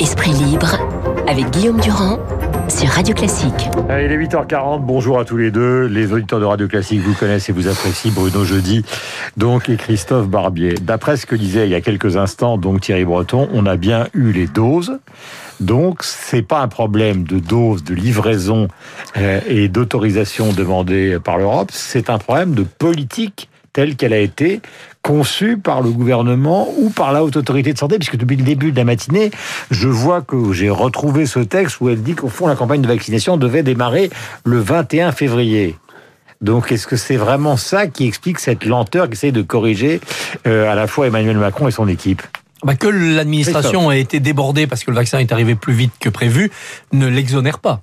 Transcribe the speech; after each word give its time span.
Esprit 0.00 0.30
libre 0.30 0.78
avec 1.28 1.50
Guillaume 1.50 1.78
Durand 1.80 2.18
sur 2.68 2.88
Radio 2.88 3.14
Classique. 3.14 3.68
Il 3.90 3.92
est 3.92 4.16
8h40, 4.16 4.80
bonjour 4.80 5.18
à 5.18 5.26
tous 5.26 5.36
les 5.36 5.50
deux. 5.50 5.84
Les 5.84 6.12
auditeurs 6.12 6.40
de 6.40 6.46
Radio 6.46 6.68
Classique 6.68 7.00
vous 7.00 7.12
connaissent 7.12 7.50
et 7.50 7.52
vous 7.52 7.68
apprécient 7.68 8.12
Bruno 8.12 8.44
Jeudi 8.44 8.82
donc, 9.36 9.68
et 9.68 9.76
Christophe 9.76 10.28
Barbier. 10.28 10.74
D'après 10.80 11.18
ce 11.18 11.26
que 11.26 11.36
disait 11.36 11.66
il 11.66 11.70
y 11.70 11.74
a 11.74 11.82
quelques 11.82 12.16
instants 12.16 12.56
donc 12.56 12.80
Thierry 12.80 13.04
Breton, 13.04 13.48
on 13.52 13.66
a 13.66 13.76
bien 13.76 14.08
eu 14.14 14.32
les 14.32 14.46
doses. 14.46 14.98
Donc, 15.60 16.02
c'est 16.02 16.42
pas 16.42 16.60
un 16.60 16.68
problème 16.68 17.24
de 17.24 17.38
dose, 17.38 17.82
de 17.82 17.94
livraison 17.94 18.68
euh, 19.16 19.40
et 19.48 19.68
d'autorisation 19.68 20.52
demandée 20.52 21.18
par 21.22 21.38
l'Europe, 21.38 21.70
c'est 21.72 22.10
un 22.10 22.18
problème 22.18 22.54
de 22.54 22.62
politique 22.62 23.48
telle 23.76 23.94
qu'elle 23.94 24.14
a 24.14 24.18
été 24.18 24.62
conçue 25.02 25.58
par 25.58 25.82
le 25.82 25.90
gouvernement 25.90 26.66
ou 26.78 26.88
par 26.88 27.12
la 27.12 27.22
haute 27.22 27.36
autorité 27.36 27.74
de 27.74 27.78
santé, 27.78 27.98
puisque 27.98 28.16
depuis 28.16 28.38
le 28.38 28.42
début 28.42 28.72
de 28.72 28.76
la 28.78 28.84
matinée, 28.84 29.30
je 29.70 29.86
vois 29.86 30.22
que 30.22 30.54
j'ai 30.54 30.70
retrouvé 30.70 31.26
ce 31.26 31.40
texte 31.40 31.82
où 31.82 31.90
elle 31.90 32.02
dit 32.02 32.14
qu'au 32.14 32.30
fond, 32.30 32.46
la 32.46 32.56
campagne 32.56 32.80
de 32.80 32.88
vaccination 32.88 33.36
devait 33.36 33.62
démarrer 33.62 34.08
le 34.44 34.60
21 34.60 35.12
février. 35.12 35.76
Donc, 36.40 36.72
est-ce 36.72 36.86
que 36.86 36.96
c'est 36.96 37.16
vraiment 37.16 37.58
ça 37.58 37.86
qui 37.86 38.06
explique 38.06 38.38
cette 38.38 38.64
lenteur 38.64 39.10
qu'essaie 39.10 39.30
de 39.30 39.42
corriger 39.42 40.00
euh, 40.46 40.72
à 40.72 40.74
la 40.74 40.86
fois 40.86 41.06
Emmanuel 41.06 41.36
Macron 41.36 41.68
et 41.68 41.70
son 41.70 41.86
équipe? 41.86 42.22
Bah 42.62 42.76
que 42.76 42.88
l'administration 42.88 43.90
a 43.90 43.96
été 43.96 44.20
débordée 44.20 44.66
parce 44.66 44.84
que 44.84 44.90
le 44.90 44.96
vaccin 44.96 45.18
est 45.18 45.32
arrivé 45.32 45.54
plus 45.54 45.74
vite 45.74 45.92
que 46.00 46.08
prévu 46.08 46.50
ne 46.92 47.06
l'exonère 47.06 47.58
pas. 47.58 47.82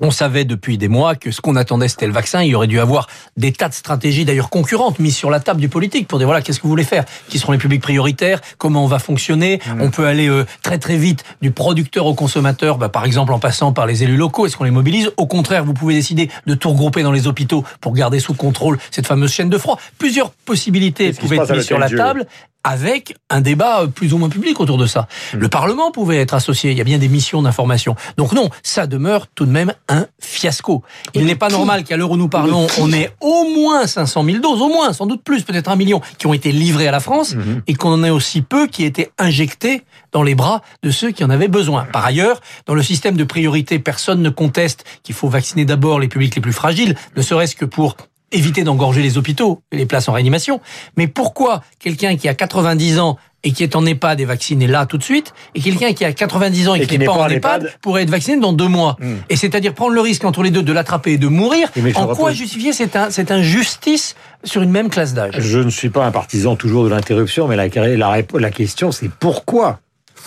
On 0.00 0.10
savait 0.10 0.44
depuis 0.44 0.78
des 0.78 0.88
mois 0.88 1.14
que 1.14 1.30
ce 1.30 1.40
qu'on 1.40 1.56
attendait, 1.56 1.88
c'était 1.88 2.06
le 2.06 2.12
vaccin. 2.12 2.42
Il 2.42 2.50
y 2.50 2.54
aurait 2.54 2.66
dû 2.66 2.78
avoir 2.78 3.08
des 3.36 3.52
tas 3.52 3.68
de 3.68 3.74
stratégies, 3.74 4.24
d'ailleurs 4.24 4.50
concurrentes, 4.50 4.98
mises 4.98 5.16
sur 5.16 5.30
la 5.30 5.40
table 5.40 5.60
du 5.60 5.68
politique 5.68 6.06
pour 6.06 6.18
dire 6.18 6.28
voilà, 6.28 6.42
qu'est-ce 6.42 6.58
que 6.58 6.62
vous 6.64 6.68
voulez 6.68 6.84
faire? 6.84 7.04
Qui 7.28 7.38
seront 7.38 7.52
les 7.52 7.58
publics 7.58 7.82
prioritaires? 7.82 8.40
Comment 8.58 8.84
on 8.84 8.86
va 8.86 8.98
fonctionner? 8.98 9.60
Mmh. 9.66 9.80
On 9.80 9.90
peut 9.90 10.06
aller 10.06 10.28
euh, 10.28 10.46
très 10.62 10.78
très 10.78 10.96
vite 10.96 11.24
du 11.42 11.50
producteur 11.50 12.06
au 12.06 12.14
consommateur, 12.14 12.78
bah, 12.78 12.88
par 12.88 13.04
exemple 13.04 13.32
en 13.32 13.38
passant 13.38 13.72
par 13.72 13.86
les 13.86 14.02
élus 14.02 14.16
locaux. 14.16 14.46
Est-ce 14.46 14.56
qu'on 14.56 14.64
les 14.64 14.70
mobilise? 14.70 15.10
Au 15.16 15.26
contraire, 15.26 15.64
vous 15.64 15.74
pouvez 15.74 15.94
décider 15.94 16.30
de 16.46 16.54
tout 16.54 16.70
regrouper 16.70 17.02
dans 17.02 17.12
les 17.12 17.26
hôpitaux 17.26 17.64
pour 17.80 17.92
garder 17.92 18.20
sous 18.20 18.34
contrôle 18.34 18.78
cette 18.90 19.06
fameuse 19.06 19.32
chaîne 19.32 19.50
de 19.50 19.58
froid. 19.58 19.78
Plusieurs 19.98 20.30
possibilités 20.30 21.12
pouvaient 21.12 21.36
être 21.36 21.54
mises 21.54 21.66
sur 21.66 21.78
la 21.78 21.90
table 21.90 22.26
avec 22.68 23.16
un 23.30 23.40
débat 23.40 23.86
plus 23.92 24.12
ou 24.12 24.18
moins 24.18 24.28
public 24.28 24.60
autour 24.60 24.76
de 24.76 24.84
ça. 24.84 25.08
Hmm. 25.32 25.38
Le 25.38 25.48
Parlement 25.48 25.90
pouvait 25.90 26.18
être 26.18 26.34
associé, 26.34 26.70
il 26.70 26.76
y 26.76 26.80
a 26.82 26.84
bien 26.84 26.98
des 26.98 27.08
missions 27.08 27.40
d'information. 27.40 27.96
Donc 28.18 28.32
non, 28.32 28.50
ça 28.62 28.86
demeure 28.86 29.26
tout 29.26 29.46
de 29.46 29.50
même 29.50 29.72
un 29.88 30.06
fiasco. 30.20 30.82
Il 31.14 31.24
n'est 31.24 31.34
pas 31.34 31.48
normal 31.48 31.84
qu'à 31.84 31.96
l'heure 31.96 32.10
où 32.10 32.18
nous 32.18 32.28
parlons, 32.28 32.66
on 32.78 32.92
ait 32.92 33.10
au 33.22 33.44
moins 33.56 33.86
500 33.86 34.22
000 34.22 34.38
doses, 34.40 34.60
au 34.60 34.68
moins, 34.68 34.92
sans 34.92 35.06
doute 35.06 35.22
plus, 35.22 35.44
peut-être 35.44 35.70
un 35.70 35.76
million, 35.76 36.02
qui 36.18 36.26
ont 36.26 36.34
été 36.34 36.52
livrées 36.52 36.86
à 36.86 36.90
la 36.90 37.00
France, 37.00 37.34
hmm. 37.34 37.62
et 37.66 37.74
qu'on 37.74 37.90
en 37.90 38.04
ait 38.04 38.10
aussi 38.10 38.42
peu 38.42 38.66
qui 38.66 38.84
étaient 38.84 39.10
injectés 39.18 39.84
dans 40.12 40.22
les 40.22 40.34
bras 40.34 40.60
de 40.82 40.90
ceux 40.90 41.10
qui 41.10 41.24
en 41.24 41.30
avaient 41.30 41.48
besoin. 41.48 41.86
Par 41.90 42.04
ailleurs, 42.04 42.40
dans 42.66 42.74
le 42.74 42.82
système 42.82 43.16
de 43.16 43.24
priorité, 43.24 43.78
personne 43.78 44.20
ne 44.20 44.30
conteste 44.30 44.84
qu'il 45.02 45.14
faut 45.14 45.28
vacciner 45.28 45.64
d'abord 45.64 46.00
les 46.00 46.08
publics 46.08 46.34
les 46.34 46.42
plus 46.42 46.52
fragiles, 46.52 46.96
ne 47.16 47.22
serait-ce 47.22 47.56
que 47.56 47.64
pour 47.64 47.96
éviter 48.32 48.64
d'engorger 48.64 49.02
les 49.02 49.18
hôpitaux 49.18 49.62
et 49.72 49.76
les 49.76 49.86
places 49.86 50.08
en 50.08 50.12
réanimation. 50.12 50.60
Mais 50.96 51.06
pourquoi 51.06 51.62
quelqu'un 51.78 52.16
qui 52.16 52.28
a 52.28 52.34
90 52.34 52.98
ans 52.98 53.16
et 53.44 53.52
qui 53.52 53.62
est 53.62 53.76
en 53.76 53.86
EHPAD 53.86 54.20
est 54.20 54.24
vacciné 54.24 54.66
là 54.66 54.84
tout 54.84 54.98
de 54.98 55.02
suite, 55.02 55.32
et 55.54 55.60
quelqu'un 55.60 55.92
qui 55.92 56.04
a 56.04 56.12
90 56.12 56.68
ans 56.68 56.74
et, 56.74 56.86
qui 56.86 56.98
n'est 56.98 57.06
pas, 57.06 57.12
en 57.12 57.28
EHPAD, 57.28 57.72
pourrait 57.80 58.02
être 58.02 58.10
vacciné 58.10 58.40
dans 58.40 58.52
deux 58.52 58.66
mois. 58.66 58.96
Hmm. 59.00 59.18
Et 59.28 59.36
c'est-à-dire 59.36 59.74
prendre 59.74 59.92
le 59.92 60.00
risque 60.00 60.24
entre 60.24 60.42
les 60.42 60.50
deux 60.50 60.62
de 60.62 60.72
l'attraper 60.72 61.12
et 61.12 61.18
de 61.18 61.28
mourir. 61.28 61.70
En 61.94 62.08
quoi 62.08 62.32
justifier 62.32 62.72
cette, 62.72 62.98
cette 63.10 63.30
injustice 63.30 64.16
sur 64.42 64.62
une 64.62 64.70
même 64.70 64.90
classe 64.90 65.14
d'âge? 65.14 65.34
Je 65.38 65.60
ne 65.60 65.70
suis 65.70 65.88
pas 65.88 66.04
un 66.04 66.10
partisan 66.10 66.56
toujours 66.56 66.84
de 66.84 66.88
l'interruption, 66.88 67.46
mais 67.46 67.56
la, 67.56 67.68
la, 67.68 68.22
la 68.34 68.50
question 68.50 68.90
c'est 68.90 69.08
pourquoi 69.08 69.78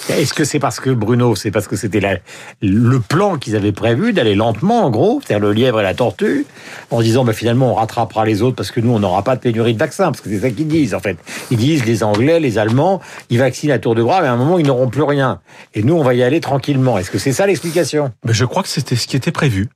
est-ce 0.10 0.34
que 0.34 0.44
c'est 0.44 0.60
parce 0.60 0.80
que 0.80 0.90
Bruno, 0.90 1.36
c'est 1.36 1.52
parce 1.52 1.68
que 1.68 1.76
c'était 1.76 2.22
le 2.62 3.00
plan 3.00 3.38
qu'ils 3.38 3.56
avaient 3.56 3.72
prévu 3.72 4.14
d'aller 4.14 4.36
lentement, 4.36 4.86
en 4.86 4.90
gros, 4.90 5.22
c'est-à-dire 5.24 5.48
le 5.48 5.54
lièvre 5.54 5.80
et 5.80 5.84
la 5.84 5.94
tortue, 5.94 6.46
en 6.90 7.02
disant 7.02 7.24
bah, 7.24 7.34
finalement 7.34 7.72
on 7.72 7.76
rattrapera 7.76 8.26
les 8.26 8.42
autres 8.42 8.56
parce 8.56 8.72
que 8.72 8.80
nous 8.80 8.92
on 8.92 9.00
n'aura 9.00 9.24
pas 9.24 9.36
de 9.36 9.42
pénurie 9.42 9.74
de 9.74 9.80
vaccins, 9.80 10.06
parce 10.06 10.22
que 10.22 10.30
c'est 10.30 10.40
ça 10.40 10.50
qu'ils 10.50 10.68
disent 10.68 10.94
en 10.94 11.00
fait. 11.00 11.18
Ils 11.52 11.58
disent 11.58 11.86
les 11.86 12.04
Anglais, 12.04 12.40
les 12.40 12.58
Allemands, 12.58 13.02
ils 13.30 13.40
vaccinent 13.40 13.72
à 13.72 13.80
tour 13.80 13.96
de 13.96 14.04
bras, 14.04 14.22
mais 14.22 14.28
à 14.28 14.34
un 14.34 14.38
moment 14.38 14.60
ils 14.60 14.66
n'auront 14.66 14.90
plus 14.90 15.04
rien. 15.04 15.40
Et 15.74 15.84
nous 15.84 15.96
on 15.96 16.04
va 16.04 16.14
y 16.14 16.24
aller 16.24 16.40
tranquillement. 16.40 16.98
Est-ce 16.98 17.12
que 17.12 17.18
c'est 17.18 17.34
ça 17.34 17.46
l'explication? 17.46 18.12
Je 18.28 18.46
crois 18.46 18.64
que 18.64 18.70
c'était 18.70 18.96
ce 18.96 19.08
qui 19.08 19.16
était 19.16 19.32
prévu. 19.32 19.70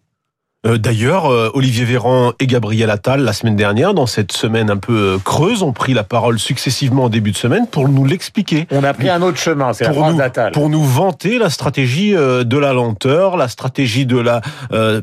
Euh, 0.66 0.78
d'ailleurs, 0.78 1.32
euh, 1.32 1.52
Olivier 1.54 1.86
Véran 1.86 2.34
et 2.40 2.48
Gabriel 2.48 2.90
Attal, 2.90 3.22
la 3.22 3.34
semaine 3.34 3.56
dernière, 3.56 3.94
dans 3.94 4.08
cette 4.08 4.32
semaine 4.32 4.72
un 4.72 4.78
peu 4.78 4.94
euh, 4.94 5.18
creuse, 5.24 5.62
ont 5.62 5.74
pris 5.74 5.94
la 5.94 6.04
parole 6.04 6.40
successivement 6.40 7.06
en 7.06 7.10
début 7.10 7.32
de 7.32 7.38
semaine 7.38 7.68
pour 7.68 7.88
nous 7.88 8.06
l'expliquer. 8.06 8.68
On 8.72 8.84
a 8.84 8.94
pris 8.94 9.10
un 9.10 9.22
autre 9.22 9.38
chemin, 9.38 9.74
c'est 9.74 9.84
la 9.84 9.94
France 9.94 10.16
d'Attal. 10.16 10.52
Pour 10.54 10.70
nous 10.70 10.84
vanter 10.84 11.38
la 11.38 11.50
stratégie 11.50 12.14
de 12.14 12.58
la 12.58 12.74
lenteur, 12.74 13.38
la 13.38 13.48
stratégie 13.48 14.06
de 14.06 14.18
la 14.18 14.42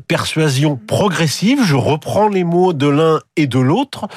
persuasion 0.09 0.79
progressive. 0.87 1.61
Je 1.65 1.77
reprends 1.77 2.29
les 2.29 2.45
mots 2.45 2.73
de 2.73 2.89
l'un 2.89 3.21
et 3.37 3.47
de 3.47 3.59
l'autre. 3.59 4.09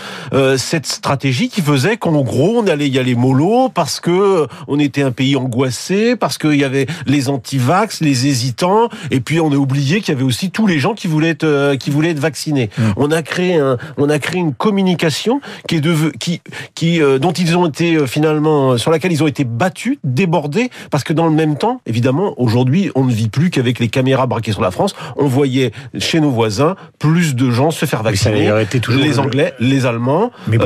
Cette 0.58 0.86
stratégie 0.86 1.50
qui 1.50 1.62
faisait 1.62 1.98
qu'en 1.98 2.22
gros, 2.22 2.60
on 2.60 2.68
allait 2.68 2.90
y 2.90 3.00
aller 3.00 3.16
mollo 3.16 3.70
parce 3.70 4.00
que 4.00 4.48
on 4.68 4.80
était 4.80 5.04
un 5.04 5.12
pays 5.12 5.36
angoissé, 5.36 6.16
parce 6.16 6.38
qu'il 6.38 6.56
y 6.56 6.64
avait 6.64 6.88
les 7.06 7.30
anti-vax, 7.30 8.02
les 8.02 8.28
hésitants, 8.28 8.90
et 9.12 9.20
puis 9.20 9.40
on 9.40 9.52
a 9.52 9.56
oublié 9.56 10.02
qu'il 10.02 10.14
y 10.14 10.18
avait 10.18 10.26
aussi 10.26 10.52
tous 10.52 10.68
les 10.68 10.80
gens 10.80 10.94
qui 10.94 11.08
voulaient 11.08 11.35
euh, 11.44 11.76
qui 11.76 11.90
voulaient 11.90 12.12
être 12.12 12.20
vaccinés. 12.20 12.70
Mmh. 12.78 12.84
On 12.98 13.12
a 13.12 13.22
créé 13.22 13.56
un, 13.56 13.78
on 13.98 14.10
a 14.10 14.20
créé 14.20 14.40
une 14.40 14.54
communication 14.54 15.42
qui 15.68 15.76
est 15.76 15.82
de, 15.82 15.96
qui, 16.20 16.42
qui, 16.74 17.02
euh, 17.02 17.20
dont 17.20 17.32
ils 17.32 17.58
ont 17.58 17.68
été 17.68 17.96
euh, 17.96 18.08
finalement, 18.08 18.78
sur 18.78 18.92
laquelle 18.92 19.12
ils 19.12 19.24
ont 19.24 19.28
été 19.28 19.44
battus, 19.44 19.98
débordés, 20.04 20.70
parce 20.92 21.04
que 21.04 21.14
dans 21.14 21.26
le 21.26 21.34
même 21.34 21.58
temps, 21.58 21.82
évidemment, 21.86 22.34
aujourd'hui, 22.38 22.92
on 22.96 23.04
ne 23.04 23.12
vit 23.12 23.30
plus 23.30 23.50
qu'avec 23.50 23.80
les 23.80 23.88
caméras 23.88 24.28
braquées 24.28 24.52
sur 24.52 24.62
la 24.62 24.72
France. 24.72 24.96
On 25.18 25.28
voyait 25.28 25.72
chez 25.98 26.20
nos 26.20 26.32
voisins 26.32 26.76
plus 27.00 27.36
de 27.36 27.52
gens 27.52 27.72
se 27.72 27.86
faire 27.86 28.04
vacciner. 28.04 28.52
les 28.90 29.20
Anglais, 29.20 29.54
les 29.60 29.86
Allemands, 29.86 30.32
les 30.48 30.58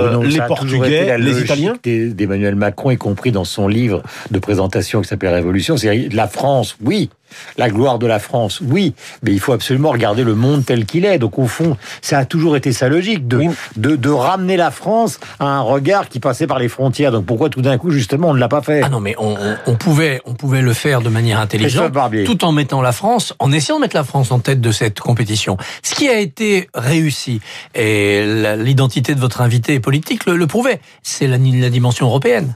Portugais, 0.47 1.17
les 1.17 1.41
Italiens. 1.41 1.75
D'Emmanuel 1.83 2.55
Macron, 2.55 2.91
y 2.91 2.97
compris 2.97 3.31
dans 3.31 3.45
son 3.45 3.67
livre 3.67 4.03
de 4.31 4.39
présentation 4.39 5.01
qui 5.01 5.07
s'appelle 5.07 5.33
Révolution, 5.33 5.77
c'est 5.77 6.09
la 6.09 6.27
France, 6.27 6.77
oui, 6.83 7.09
la 7.57 7.69
gloire 7.69 7.99
de 7.99 8.07
la 8.07 8.19
France, 8.19 8.61
oui, 8.65 8.93
mais 9.23 9.31
il 9.31 9.39
faut 9.39 9.53
absolument 9.53 9.91
regarder 9.91 10.23
le 10.23 10.35
monde 10.35 10.65
tel 10.65 10.85
qu'il 10.85 11.05
est. 11.05 11.19
Donc 11.19 11.39
au 11.39 11.47
fond, 11.47 11.77
ça 12.01 12.19
a 12.19 12.25
toujours 12.25 12.55
été 12.55 12.71
sa 12.71 12.89
logique 12.89 13.27
de, 13.27 13.49
de, 13.75 14.09
ramener 14.09 14.57
la 14.57 14.71
France 14.71 15.19
à 15.39 15.45
un 15.45 15.61
regard 15.61 16.09
qui 16.09 16.19
passait 16.19 16.47
par 16.47 16.59
les 16.59 16.69
frontières. 16.69 17.11
Donc 17.11 17.25
pourquoi 17.25 17.49
tout 17.49 17.61
d'un 17.61 17.77
coup, 17.77 17.91
justement, 17.91 18.29
on 18.29 18.33
ne 18.33 18.39
l'a 18.39 18.47
pas 18.47 18.61
fait? 18.61 18.81
Ah 18.83 18.89
non, 18.89 18.99
mais 18.99 19.15
on, 19.17 19.75
pouvait, 19.75 20.21
on 20.25 20.33
pouvait 20.33 20.61
le 20.61 20.73
faire 20.73 21.01
de 21.01 21.09
manière 21.09 21.39
intelligente, 21.39 21.93
tout 22.25 22.45
en 22.45 22.51
mettant 22.51 22.81
la 22.81 22.91
France, 22.91 23.33
en 23.39 23.51
essayant 23.51 23.77
de 23.77 23.81
mettre 23.81 23.95
la 23.95 24.03
France 24.03 24.31
en 24.31 24.39
tête 24.39 24.61
de 24.61 24.71
cette 24.71 24.99
compétition. 24.99 25.57
Ce 25.83 25.95
qui 25.95 26.09
a 26.09 26.19
été 26.19 26.69
réussi, 26.73 27.41
et 27.75 28.55
l'identité 28.57 29.15
de 29.15 29.19
votre 29.19 29.41
invité 29.41 29.79
politique 29.79 30.25
le, 30.25 30.35
le 30.35 30.47
prouvait, 30.47 30.81
c'est 31.03 31.27
la 31.27 31.37
dimension 31.37 32.07
européenne 32.07 32.55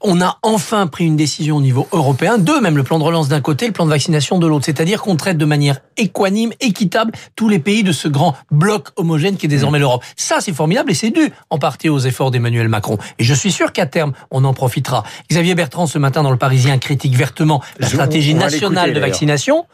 on 0.00 0.20
a 0.20 0.38
enfin 0.42 0.86
pris 0.86 1.06
une 1.06 1.16
décision 1.16 1.56
au 1.56 1.60
niveau 1.60 1.86
européen, 1.92 2.38
deux 2.38 2.60
même, 2.60 2.76
le 2.76 2.82
plan 2.82 2.98
de 2.98 3.04
relance 3.04 3.28
d'un 3.28 3.40
côté, 3.40 3.66
le 3.66 3.72
plan 3.72 3.84
de 3.84 3.90
vaccination 3.90 4.38
de 4.38 4.46
l'autre. 4.46 4.64
C'est-à-dire 4.64 5.02
qu'on 5.02 5.16
traite 5.16 5.38
de 5.38 5.44
manière 5.44 5.80
équanime, 5.96 6.52
équitable, 6.60 7.12
tous 7.36 7.48
les 7.48 7.58
pays 7.58 7.82
de 7.82 7.92
ce 7.92 8.08
grand 8.08 8.36
bloc 8.50 8.88
homogène 8.96 9.36
qui 9.36 9.46
est 9.46 9.48
désormais 9.48 9.78
l'Europe. 9.78 10.04
Ça, 10.16 10.38
c'est 10.40 10.52
formidable 10.52 10.90
et 10.90 10.94
c'est 10.94 11.10
dû 11.10 11.32
en 11.50 11.58
partie 11.58 11.88
aux 11.88 11.98
efforts 11.98 12.30
d'Emmanuel 12.30 12.68
Macron. 12.68 12.98
Et 13.18 13.24
je 13.24 13.34
suis 13.34 13.52
sûr 13.52 13.72
qu'à 13.72 13.86
terme, 13.86 14.12
on 14.30 14.44
en 14.44 14.54
profitera. 14.54 15.04
Xavier 15.30 15.54
Bertrand, 15.54 15.86
ce 15.86 15.98
matin, 15.98 16.22
dans 16.22 16.30
le 16.30 16.38
Parisien, 16.38 16.78
critique 16.78 17.14
vertement 17.14 17.62
la 17.78 17.88
stratégie 17.88 18.34
nationale 18.34 18.92
de 18.92 19.00
vaccination. 19.00 19.66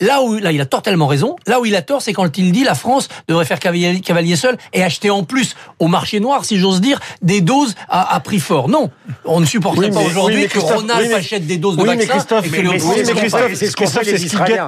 Là 0.00 0.22
où 0.22 0.36
là, 0.36 0.52
il 0.52 0.60
a 0.60 0.66
totalement 0.66 1.08
raison. 1.08 1.34
Là 1.48 1.60
où 1.60 1.66
il 1.66 1.74
a 1.74 1.82
tort, 1.82 2.02
c'est 2.02 2.12
quand 2.12 2.38
il 2.38 2.52
dit 2.52 2.62
la 2.62 2.76
France 2.76 3.08
devrait 3.26 3.44
faire 3.44 3.58
cavalier, 3.58 4.00
cavalier 4.00 4.36
seul 4.36 4.56
et 4.72 4.84
acheter 4.84 5.10
en 5.10 5.24
plus 5.24 5.56
au 5.80 5.88
marché 5.88 6.20
noir, 6.20 6.44
si 6.44 6.58
j'ose 6.58 6.80
dire, 6.80 7.00
des 7.20 7.40
doses 7.40 7.74
à, 7.88 8.14
à, 8.14 8.20
prix 8.20 8.38
fort. 8.38 8.68
Non, 8.68 8.90
on 9.24 9.40
ne 9.40 9.44
supporterait 9.44 9.90
pas 9.90 10.02
aujourd'hui 10.02 10.46
que 10.46 10.60
Ronald 10.60 11.12
achète 11.12 11.48
des 11.48 11.56
doses 11.56 11.76
de 11.76 11.82
vaccin. 11.82 12.40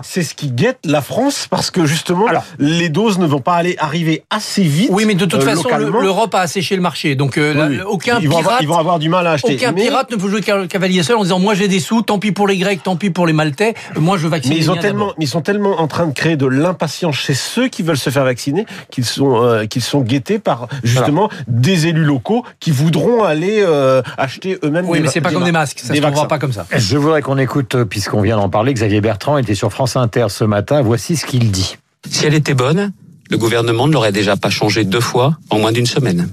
c'est 0.02 0.22
ce 0.22 0.34
qui 0.34 0.50
guette 0.50 0.80
la 0.84 1.00
France 1.00 1.46
parce 1.48 1.70
que 1.70 1.86
justement, 1.86 2.26
les 2.58 2.88
doses 2.88 3.20
ne 3.20 3.26
vont 3.26 3.40
pas 3.40 3.54
aller 3.54 3.76
arriver 3.78 4.24
assez 4.30 4.62
vite. 4.62 4.90
Oui, 4.90 5.04
mais 5.04 5.14
de 5.14 5.26
toute 5.26 5.42
euh, 5.42 5.44
façon, 5.44 5.68
l'Europe 5.78 6.34
a 6.34 6.40
asséché 6.40 6.74
le 6.74 6.82
marché, 6.82 7.14
donc 7.14 7.38
euh, 7.38 7.84
aucun 7.86 8.18
ils 8.20 8.28
pirate, 8.28 8.58
ils 8.62 8.68
vont 8.68 8.78
avoir 8.78 8.98
du 8.98 9.08
mal 9.08 9.28
à 9.28 9.32
acheter. 9.32 9.54
Aucun 9.54 9.72
pirate 9.72 10.10
ne 10.10 10.16
peut 10.16 10.28
jouer 10.28 10.40
cavalier 10.40 11.04
seul 11.04 11.18
en 11.18 11.22
disant 11.22 11.38
moi 11.38 11.54
j'ai 11.54 11.68
des 11.68 11.78
sous, 11.78 12.02
tant 12.02 12.18
pis 12.18 12.32
pour 12.32 12.48
les 12.48 12.56
Grecs, 12.56 12.82
tant 12.82 12.96
pis 12.96 13.10
pour 13.10 13.28
les 13.28 13.32
Maltais, 13.32 13.74
moi 13.94 14.18
je 14.18 14.26
vaccine. 14.26 14.52
Mais 14.52 14.58
ils 14.58 14.70
ont 14.72 14.76
tellement 14.76 15.12
ils 15.20 15.28
sont 15.28 15.40
tellement 15.40 15.80
en 15.80 15.86
train 15.86 16.06
de 16.06 16.12
créer 16.12 16.36
de 16.36 16.46
l'impatience 16.46 17.16
chez 17.16 17.34
ceux 17.34 17.68
qui 17.68 17.82
veulent 17.82 17.96
se 17.96 18.10
faire 18.10 18.24
vacciner 18.24 18.66
qu'ils 18.90 19.04
sont 19.04 19.42
euh, 19.42 19.66
qu'ils 19.66 19.82
sont 19.82 20.00
guettés 20.00 20.38
par 20.38 20.68
justement 20.82 21.30
des 21.48 21.86
élus 21.86 22.04
locaux 22.04 22.44
qui 22.58 22.70
voudront 22.70 23.22
aller 23.22 23.62
euh, 23.62 24.02
acheter 24.16 24.58
eux-mêmes. 24.62 24.86
Oui, 24.88 25.00
mais 25.00 25.08
c'est 25.08 25.20
pas 25.20 25.32
comme 25.32 25.44
des 25.44 25.52
masques, 25.52 25.80
ça 25.80 25.94
se 25.94 26.00
trouvera 26.00 26.28
pas 26.28 26.38
comme 26.38 26.52
ça. 26.52 26.66
Je 26.76 26.96
voudrais 26.96 27.22
qu'on 27.22 27.38
écoute, 27.38 27.74
euh, 27.74 27.84
puisqu'on 27.84 28.22
vient 28.22 28.36
d'en 28.36 28.48
parler, 28.48 28.74
Xavier 28.74 29.00
Bertrand 29.00 29.38
était 29.38 29.54
sur 29.54 29.72
France 29.72 29.96
Inter 29.96 30.26
ce 30.28 30.44
matin. 30.44 30.82
Voici 30.82 31.16
ce 31.16 31.26
qu'il 31.26 31.50
dit. 31.50 31.76
Si 32.08 32.26
elle 32.26 32.34
était 32.34 32.54
bonne, 32.54 32.92
le 33.30 33.38
gouvernement 33.38 33.86
ne 33.86 33.92
l'aurait 33.92 34.12
déjà 34.12 34.36
pas 34.36 34.50
changé 34.50 34.84
deux 34.84 35.00
fois 35.00 35.36
en 35.50 35.58
moins 35.58 35.72
d'une 35.72 35.86
semaine. 35.86 36.28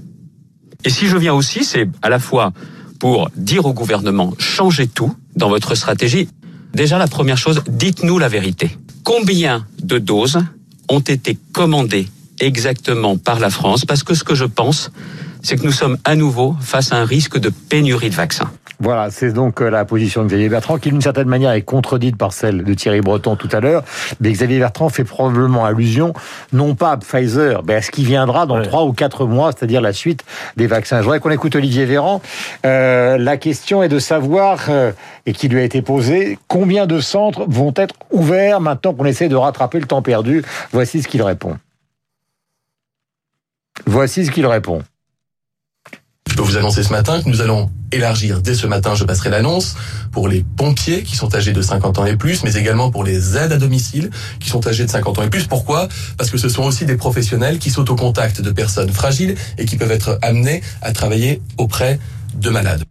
Et 0.83 0.89
si 0.89 1.07
je 1.07 1.17
viens 1.17 1.33
aussi, 1.33 1.63
c'est 1.63 1.87
à 2.01 2.09
la 2.09 2.19
fois 2.19 2.53
pour 2.99 3.29
dire 3.35 3.65
au 3.65 3.73
gouvernement, 3.73 4.33
changez 4.39 4.87
tout 4.87 5.15
dans 5.35 5.49
votre 5.49 5.75
stratégie. 5.75 6.29
Déjà, 6.73 6.97
la 6.97 7.07
première 7.07 7.37
chose, 7.37 7.63
dites-nous 7.67 8.19
la 8.19 8.27
vérité. 8.27 8.77
Combien 9.03 9.65
de 9.81 9.97
doses 9.97 10.39
ont 10.89 10.99
été 10.99 11.37
commandées 11.53 12.07
exactement 12.39 13.17
par 13.17 13.39
la 13.39 13.49
France? 13.49 13.85
Parce 13.85 14.03
que 14.03 14.13
ce 14.13 14.23
que 14.23 14.35
je 14.35 14.45
pense, 14.45 14.91
c'est 15.41 15.57
que 15.57 15.63
nous 15.63 15.71
sommes 15.71 15.97
à 16.03 16.15
nouveau 16.15 16.55
face 16.61 16.91
à 16.91 16.97
un 16.97 17.05
risque 17.05 17.37
de 17.37 17.49
pénurie 17.49 18.09
de 18.09 18.15
vaccins. 18.15 18.51
Voilà, 18.79 19.09
c'est 19.09 19.33
donc 19.33 19.62
euh, 19.62 19.71
la 19.71 19.85
position 19.85 20.21
de 20.21 20.27
Xavier 20.27 20.50
Bertrand, 20.50 20.77
qui 20.77 20.89
d'une 20.89 21.01
certaine 21.01 21.27
manière 21.27 21.51
est 21.51 21.63
contredite 21.63 22.15
par 22.15 22.31
celle 22.31 22.63
de 22.63 22.74
Thierry 22.75 23.01
Breton 23.01 23.35
tout 23.35 23.50
à 23.51 23.59
l'heure. 23.59 23.83
Mais 24.19 24.31
Xavier 24.31 24.59
Bertrand 24.59 24.89
fait 24.89 25.03
probablement 25.03 25.65
allusion, 25.65 26.13
non 26.53 26.75
pas 26.75 26.91
à 26.91 26.97
Pfizer, 26.97 27.63
mais 27.65 27.75
à 27.75 27.81
ce 27.81 27.89
qui 27.89 28.03
viendra 28.03 28.45
dans 28.45 28.62
trois 28.62 28.85
ou 28.85 28.94
quatre 28.94 29.25
mois, 29.25 29.51
c'est-à-dire 29.51 29.81
la 29.81 29.94
suite 29.94 30.24
des 30.57 30.68
vaccins. 30.68 31.00
Je 31.00 31.03
voudrais 31.03 31.19
qu'on 31.19 31.31
écoute 31.31 31.56
Olivier 31.56 31.85
Véran. 31.85 32.21
Euh, 32.65 33.18
la 33.18 33.38
question 33.38 33.81
est 33.81 33.89
de 33.89 34.00
savoir, 34.00 34.65
euh, 34.69 34.91
et 35.25 35.33
qui 35.33 35.47
lui 35.47 35.59
a 35.59 35.63
été 35.63 35.81
posée, 35.81 36.38
combien 36.47 36.85
de 36.85 37.00
centres 37.00 37.45
vont 37.47 37.73
être 37.75 37.95
ouverts 38.12 38.62
maintenant 38.62 38.94
qu'on 38.94 39.06
essaie 39.06 39.27
de 39.27 39.35
rattraper 39.35 39.80
le 39.80 39.88
temps 39.88 40.03
perdu? 40.03 40.44
Voici 40.71 41.01
ce 41.01 41.07
qu'il 41.07 41.23
répond. 41.23 41.57
Voici 43.88 44.25
ce 44.25 44.31
qu'il 44.31 44.45
répond. 44.45 44.83
Je 46.37 46.43
peux 46.43 46.49
vous 46.49 46.57
annoncer 46.57 46.83
ce 46.83 46.91
matin 46.91 47.19
que 47.19 47.27
nous 47.29 47.41
allons 47.41 47.71
élargir 47.91 48.43
dès 48.43 48.53
ce 48.53 48.67
matin, 48.67 48.93
je 48.93 49.03
passerai 49.05 49.31
l'annonce, 49.31 49.75
pour 50.11 50.27
les 50.27 50.45
pompiers 50.55 51.01
qui 51.01 51.15
sont 51.15 51.33
âgés 51.33 51.51
de 51.51 51.63
50 51.63 51.97
ans 51.97 52.05
et 52.05 52.15
plus, 52.15 52.43
mais 52.43 52.53
également 52.53 52.91
pour 52.91 53.03
les 53.03 53.35
aides 53.35 53.53
à 53.53 53.57
domicile 53.57 54.11
qui 54.39 54.47
sont 54.47 54.67
âgés 54.67 54.85
de 54.85 54.89
50 54.91 55.17
ans 55.17 55.23
et 55.23 55.31
plus. 55.31 55.47
Pourquoi? 55.47 55.87
Parce 56.15 56.29
que 56.29 56.37
ce 56.37 56.47
sont 56.47 56.61
aussi 56.61 56.85
des 56.85 56.95
professionnels 56.95 57.57
qui 57.57 57.71
sont 57.71 57.89
au 57.89 57.95
contact 57.95 58.39
de 58.39 58.51
personnes 58.51 58.91
fragiles 58.91 59.33
et 59.57 59.65
qui 59.65 59.77
peuvent 59.77 59.89
être 59.89 60.19
amenés 60.21 60.61
à 60.83 60.91
travailler 60.91 61.41
auprès 61.57 61.99
de 62.35 62.51
malades. 62.51 62.83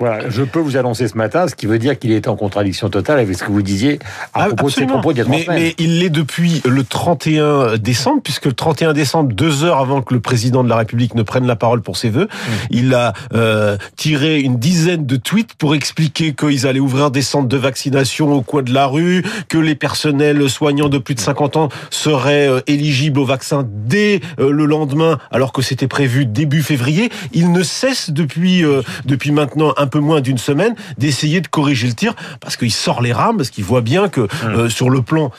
Voilà, 0.00 0.30
je 0.30 0.42
peux 0.42 0.58
vous 0.60 0.76
annoncer 0.78 1.06
ce 1.08 1.16
matin, 1.16 1.46
ce 1.46 1.54
qui 1.54 1.66
veut 1.66 1.78
dire 1.78 1.98
qu'il 1.98 2.10
est 2.12 2.26
en 2.26 2.34
contradiction 2.34 2.88
totale 2.88 3.18
avec 3.20 3.36
ce 3.36 3.44
que 3.44 3.50
vous 3.52 3.60
disiez 3.62 3.98
à 4.32 4.44
Ah, 4.44 4.46
propos 4.46 4.66
de 4.68 4.72
ses 4.72 4.86
propos 4.86 5.12
d'il 5.12 5.18
y 5.18 5.20
a 5.20 5.24
trois 5.24 5.36
mais, 5.36 5.44
semaines. 5.44 5.62
mais 5.62 5.74
il 5.78 5.98
l'est 5.98 6.08
depuis 6.10 6.62
le 6.66 6.82
31 6.84 7.76
décembre, 7.76 8.22
puisque 8.24 8.46
le 8.46 8.54
31 8.54 8.94
décembre, 8.94 9.32
deux 9.34 9.62
heures 9.62 9.78
avant 9.78 10.00
que 10.00 10.14
le 10.14 10.20
président 10.20 10.64
de 10.64 10.68
la 10.70 10.76
République 10.76 11.14
ne 11.14 11.22
prenne 11.22 11.46
la 11.46 11.54
parole 11.56 11.82
pour 11.82 11.96
ses 11.98 12.08
vœux, 12.10 12.28
Mmh. 12.30 12.52
il 12.70 12.94
a 12.94 13.12
euh, 13.34 13.76
tiré 13.96 14.40
une 14.40 14.56
dizaine 14.58 15.04
de 15.04 15.16
tweets 15.16 15.52
pour 15.54 15.74
expliquer 15.74 16.32
qu'ils 16.32 16.66
allaient 16.66 16.80
ouvrir 16.80 17.10
des 17.10 17.22
centres 17.22 17.48
de 17.48 17.56
vaccination 17.58 18.32
au 18.32 18.40
coin 18.42 18.62
de 18.62 18.72
la 18.72 18.86
rue, 18.86 19.22
que 19.48 19.58
les 19.58 19.74
personnels 19.74 20.48
soignants 20.48 20.88
de 20.88 20.98
plus 20.98 21.14
de 21.14 21.20
50 21.20 21.56
ans 21.56 21.68
seraient 21.90 22.48
euh, 22.48 22.60
éligibles 22.66 23.18
au 23.18 23.24
vaccin 23.26 23.66
dès 23.86 24.20
euh, 24.38 24.50
le 24.50 24.64
lendemain, 24.64 25.18
alors 25.30 25.52
que 25.52 25.60
c'était 25.60 25.88
prévu 25.88 26.24
début 26.24 26.62
février. 26.62 27.10
Il 27.32 27.52
ne 27.52 27.62
cesse 27.62 28.10
depuis 28.10 28.64
euh, 28.64 28.80
depuis 29.04 29.32
maintenant 29.32 29.74
un 29.76 29.86
peu 29.90 30.00
moins 30.00 30.22
d'une 30.22 30.38
semaine 30.38 30.74
d'essayer 30.96 31.42
de 31.42 31.48
corriger 31.48 31.86
le 31.86 31.94
tir 31.94 32.14
parce 32.40 32.56
qu'il 32.56 32.72
sort 32.72 33.02
les 33.02 33.12
rames, 33.12 33.36
parce 33.36 33.50
qu'il 33.50 33.64
voit 33.64 33.82
bien 33.82 34.08
que 34.08 34.26
euh, 34.44 34.70
sur 34.70 34.88
le 34.88 35.02
plan 35.02 35.30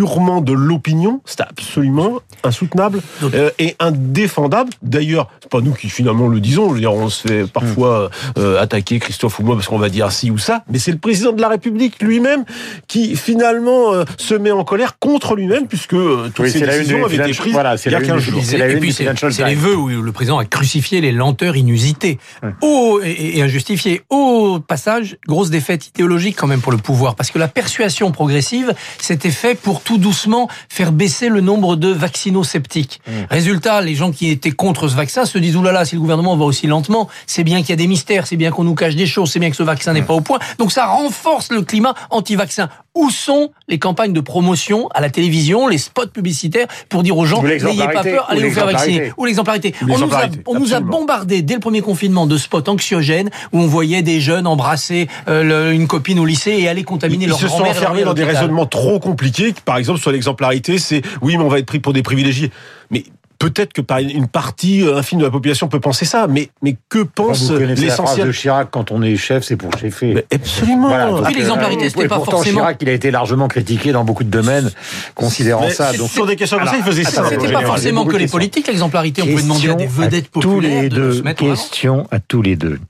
purement 0.00 0.40
de 0.40 0.54
l'opinion, 0.54 1.20
c'est 1.26 1.42
absolument 1.42 2.20
insoutenable 2.42 3.02
euh, 3.34 3.50
et 3.58 3.76
indéfendable. 3.80 4.72
D'ailleurs, 4.82 5.28
c'est 5.42 5.50
pas 5.50 5.60
nous 5.60 5.74
qui 5.74 5.90
finalement 5.90 6.26
le 6.26 6.40
disons. 6.40 6.70
Je 6.70 6.74
veux 6.74 6.80
dire, 6.80 6.94
on 6.94 7.10
se 7.10 7.28
fait 7.28 7.46
parfois 7.46 8.10
euh, 8.38 8.58
attaquer 8.62 8.98
Christophe 8.98 9.38
ou 9.40 9.42
moi 9.42 9.56
parce 9.56 9.68
qu'on 9.68 9.76
va 9.78 9.90
dire 9.90 10.10
ci 10.10 10.30
ou 10.30 10.38
ça, 10.38 10.64
mais 10.70 10.78
c'est 10.78 10.90
le 10.92 10.96
président 10.96 11.32
de 11.32 11.40
la 11.42 11.48
République 11.48 12.00
lui-même 12.00 12.44
qui 12.88 13.14
finalement 13.14 13.92
euh, 13.92 14.04
se 14.16 14.32
met 14.34 14.50
en 14.52 14.64
colère 14.64 14.98
contre 14.98 15.36
lui-même 15.36 15.66
puisque 15.66 15.92
euh, 15.92 16.30
toutes 16.34 16.46
Oui, 16.46 16.50
ces 16.50 16.60
c'est 16.60 16.66
la 16.66 16.76
une 16.76 16.80
décisions 16.84 17.04
avaient 17.04 17.16
été 17.28 17.34
prises 17.38 17.52
voilà, 17.52 17.76
c'est 17.76 17.90
il 17.90 17.92
y 17.92 17.96
a 17.96 17.98
la 17.98 18.04
une 18.06 18.12
15 18.12 18.24
du- 18.24 18.30
jours. 18.30 18.42
c'est 18.42 18.56
la 18.56 18.68
et 18.68 18.76
puis 18.80 18.92
c'est 18.94 19.04
les 19.44 19.54
vœux 19.54 19.76
où 19.76 19.88
le 19.88 20.12
président 20.12 20.38
a 20.38 20.46
crucifié 20.46 21.02
les 21.02 21.12
lenteurs 21.12 21.56
inusitées 21.56 22.18
au, 22.62 23.00
et, 23.04 23.36
et 23.36 23.42
injustifiées. 23.42 24.00
Au 24.08 24.60
passage, 24.66 25.18
grosse 25.28 25.50
défaite 25.50 25.88
idéologique 25.88 26.36
quand 26.38 26.46
même 26.46 26.60
pour 26.62 26.72
le 26.72 26.78
pouvoir, 26.78 27.16
parce 27.16 27.30
que 27.30 27.38
la 27.38 27.48
persuasion 27.48 28.12
progressive, 28.12 28.72
c'était 28.98 29.30
fait 29.30 29.54
pour 29.54 29.82
tout 29.82 29.89
doucement 29.98 30.48
faire 30.68 30.92
baisser 30.92 31.28
le 31.28 31.40
nombre 31.40 31.76
de 31.76 31.88
vaccinosceptiques. 31.88 33.00
Résultat, 33.30 33.80
les 33.80 33.94
gens 33.94 34.12
qui 34.12 34.30
étaient 34.30 34.50
contre 34.50 34.88
ce 34.88 34.94
vaccin 34.96 35.24
se 35.24 35.38
disent 35.38 35.56
oulala, 35.56 35.84
si 35.84 35.94
le 35.94 36.00
gouvernement 36.00 36.36
va 36.36 36.44
aussi 36.44 36.66
lentement, 36.66 37.08
c'est 37.26 37.44
bien 37.44 37.60
qu'il 37.60 37.70
y 37.70 37.72
a 37.72 37.76
des 37.76 37.86
mystères, 37.86 38.26
c'est 38.26 38.36
bien 38.36 38.50
qu'on 38.50 38.64
nous 38.64 38.74
cache 38.74 38.94
des 38.96 39.06
choses, 39.06 39.30
c'est 39.32 39.38
bien 39.40 39.50
que 39.50 39.56
ce 39.56 39.62
vaccin 39.62 39.92
n'est 39.92 40.02
pas 40.02 40.14
au 40.14 40.20
point. 40.20 40.38
Donc 40.58 40.72
ça 40.72 40.86
renforce 40.86 41.50
le 41.50 41.62
climat 41.62 41.94
anti-vaccin. 42.10 42.68
Où 42.96 43.08
sont 43.08 43.50
les 43.68 43.78
campagnes 43.78 44.12
de 44.12 44.20
promotion 44.20 44.88
à 44.94 45.00
la 45.00 45.10
télévision, 45.10 45.68
les 45.68 45.78
spots 45.78 46.08
publicitaires 46.08 46.66
pour 46.88 47.04
dire 47.04 47.16
aux 47.16 47.24
gens 47.24 47.40
n'ayez 47.70 47.84
pas 47.94 48.02
peur, 48.02 48.26
allez 48.28 48.40
vous 48.48 48.54
faire 48.54 48.66
vacciner 48.78 49.12
ou 49.16 49.24
l'exemplarité. 49.26 49.74
On 49.82 49.98
nous 50.06 50.12
a, 50.12 50.22
on 50.46 50.58
nous 50.58 50.74
a 50.74 50.80
bombardé 50.80 51.42
dès 51.42 51.54
le 51.54 51.60
premier 51.60 51.82
confinement 51.82 52.26
de 52.26 52.36
spots 52.36 52.68
anxiogènes 52.68 53.30
où 53.52 53.60
on 53.60 53.66
voyait 53.68 54.02
des 54.02 54.20
jeunes 54.20 54.46
embrasser 54.48 55.06
euh, 55.28 55.44
le- 55.68 55.72
une 55.72 55.86
copine 55.86 56.18
au 56.18 56.24
lycée 56.24 56.50
et 56.58 56.68
aller 56.68 56.82
contaminer 56.82 57.26
Ils 57.26 57.28
leur 57.28 57.38
se 57.38 57.46
sont 57.46 57.58
grand-mère. 57.58 57.74
et 57.76 57.78
enfermés 57.78 58.02
dans 58.02 58.12
des 58.14 58.24
raisonnements 58.24 58.66
trop 58.66 58.98
compliqués. 58.98 59.54
Par 59.70 59.76
exemple, 59.78 60.00
sur 60.00 60.10
l'exemplarité, 60.10 60.78
c'est 60.78 61.00
oui, 61.22 61.36
mais 61.36 61.44
on 61.44 61.48
va 61.48 61.60
être 61.60 61.66
pris 61.66 61.78
pour 61.78 61.92
des 61.92 62.02
privilégiés. 62.02 62.50
Mais 62.90 63.04
peut-être 63.38 63.72
que 63.72 63.80
par 63.80 63.98
une 64.00 64.26
partie 64.26 64.82
euh, 64.82 64.96
infime 64.98 65.20
de 65.20 65.24
la 65.24 65.30
population 65.30 65.68
peut 65.68 65.78
penser 65.78 66.04
ça. 66.04 66.26
Mais 66.26 66.50
mais 66.60 66.74
que 66.88 67.04
pense 67.04 67.52
l'essentiel 67.52 68.26
de 68.26 68.32
Chirac, 68.32 68.68
quand 68.72 68.90
on 68.90 69.00
est 69.00 69.14
chef, 69.14 69.44
c'est 69.44 69.54
pour 69.54 69.70
cheffer. 69.78 70.12
Mais 70.12 70.26
Absolument. 70.34 70.88
Voilà, 70.88 71.12
Oui, 71.12 71.34
l'exemplarité, 71.36 71.84
euh, 71.84 71.88
c'était 71.88 72.04
et 72.06 72.08
pas 72.08 72.16
pourtant, 72.16 72.32
forcément- 72.32 72.62
Chirac, 72.62 72.78
il 72.80 72.88
a 72.88 72.92
été 72.94 73.12
largement 73.12 73.46
critiqué 73.46 73.92
dans 73.92 74.02
beaucoup 74.02 74.24
de 74.24 74.28
domaines, 74.28 74.72
considérant 75.14 75.66
Mais 75.66 75.70
ça. 75.70 75.92
Donc, 75.92 76.10
sur 76.10 76.26
des 76.26 76.34
questions 76.34 76.58
comme 76.58 76.66
ça, 76.66 76.76
il 76.78 76.82
faisait 76.82 77.04
ça. 77.04 77.28
C'était 77.28 77.52
pas 77.52 77.62
forcément 77.62 78.06
que 78.06 78.16
les 78.16 78.26
politiques, 78.26 78.66
l'exemplarité. 78.66 79.22
On 79.22 79.26
peut 79.26 79.40
demander 79.40 79.70
à 79.70 79.74
des 79.74 79.86
vedettes 79.86 80.32
tous 80.32 80.40
populaires 80.40 80.82
les 80.82 80.88
de 80.88 80.96
deux. 80.96 81.12
se 81.12 81.22
mettre. 81.22 81.44
Question 81.44 82.08
à 82.10 82.18
tous 82.18 82.42
les 82.42 82.56
deux. 82.56 82.80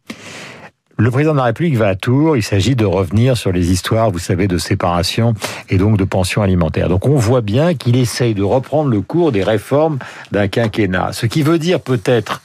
Le 1.01 1.11
président 1.11 1.33
de 1.33 1.39
la 1.39 1.45
République 1.45 1.79
va 1.79 1.89
à 1.89 1.95
Tours. 1.95 2.37
Il 2.37 2.43
s'agit 2.43 2.77
de 2.77 2.85
revenir 2.85 3.35
sur 3.35 3.53
les 3.53 3.73
histoires, 3.73 4.11
vous 4.11 4.19
savez, 4.19 4.47
de 4.49 4.59
séparation 4.59 5.33
et 5.71 5.79
donc 5.79 5.97
de 5.97 6.05
pension 6.05 6.43
alimentaire. 6.43 6.91
Donc 6.91 7.07
on 7.07 7.17
voit 7.17 7.41
bien 7.41 7.75
qu'il 7.75 7.97
essaye 7.97 8.35
de 8.35 8.43
reprendre 8.43 8.91
le 8.91 9.01
cours 9.01 9.33
des 9.33 9.43
réformes 9.43 9.99
d'un 10.31 10.47
quinquennat. 10.47 11.13
Ce 11.13 11.25
qui 11.25 11.41
veut 11.41 11.59
dire 11.59 11.81
peut-être, 11.81 12.43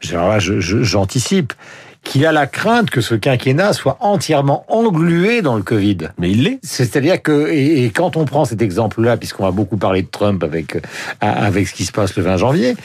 j'anticipe, 0.00 1.52
qu'il 2.06 2.24
a 2.26 2.32
la 2.32 2.46
crainte 2.46 2.90
que 2.90 3.00
ce 3.00 3.14
quinquennat 3.14 3.72
soit 3.72 3.98
entièrement 4.00 4.64
englué 4.68 5.42
dans 5.42 5.56
le 5.56 5.62
Covid. 5.62 5.98
Mais 6.18 6.30
il 6.30 6.44
l'est. 6.44 6.58
C'est-à-dire 6.62 7.20
que, 7.22 7.48
et, 7.50 7.84
et 7.84 7.90
quand 7.90 8.16
on 8.16 8.24
prend 8.24 8.44
cet 8.44 8.62
exemple-là, 8.62 9.16
puisqu'on 9.16 9.44
va 9.44 9.50
beaucoup 9.50 9.76
parler 9.76 10.02
de 10.02 10.08
Trump 10.08 10.42
avec, 10.42 10.78
avec 11.20 11.68
ce 11.68 11.74
qui 11.74 11.84
se 11.84 11.92
passe 11.92 12.16
le 12.16 12.22
20 12.22 12.36
janvier, 12.38 12.76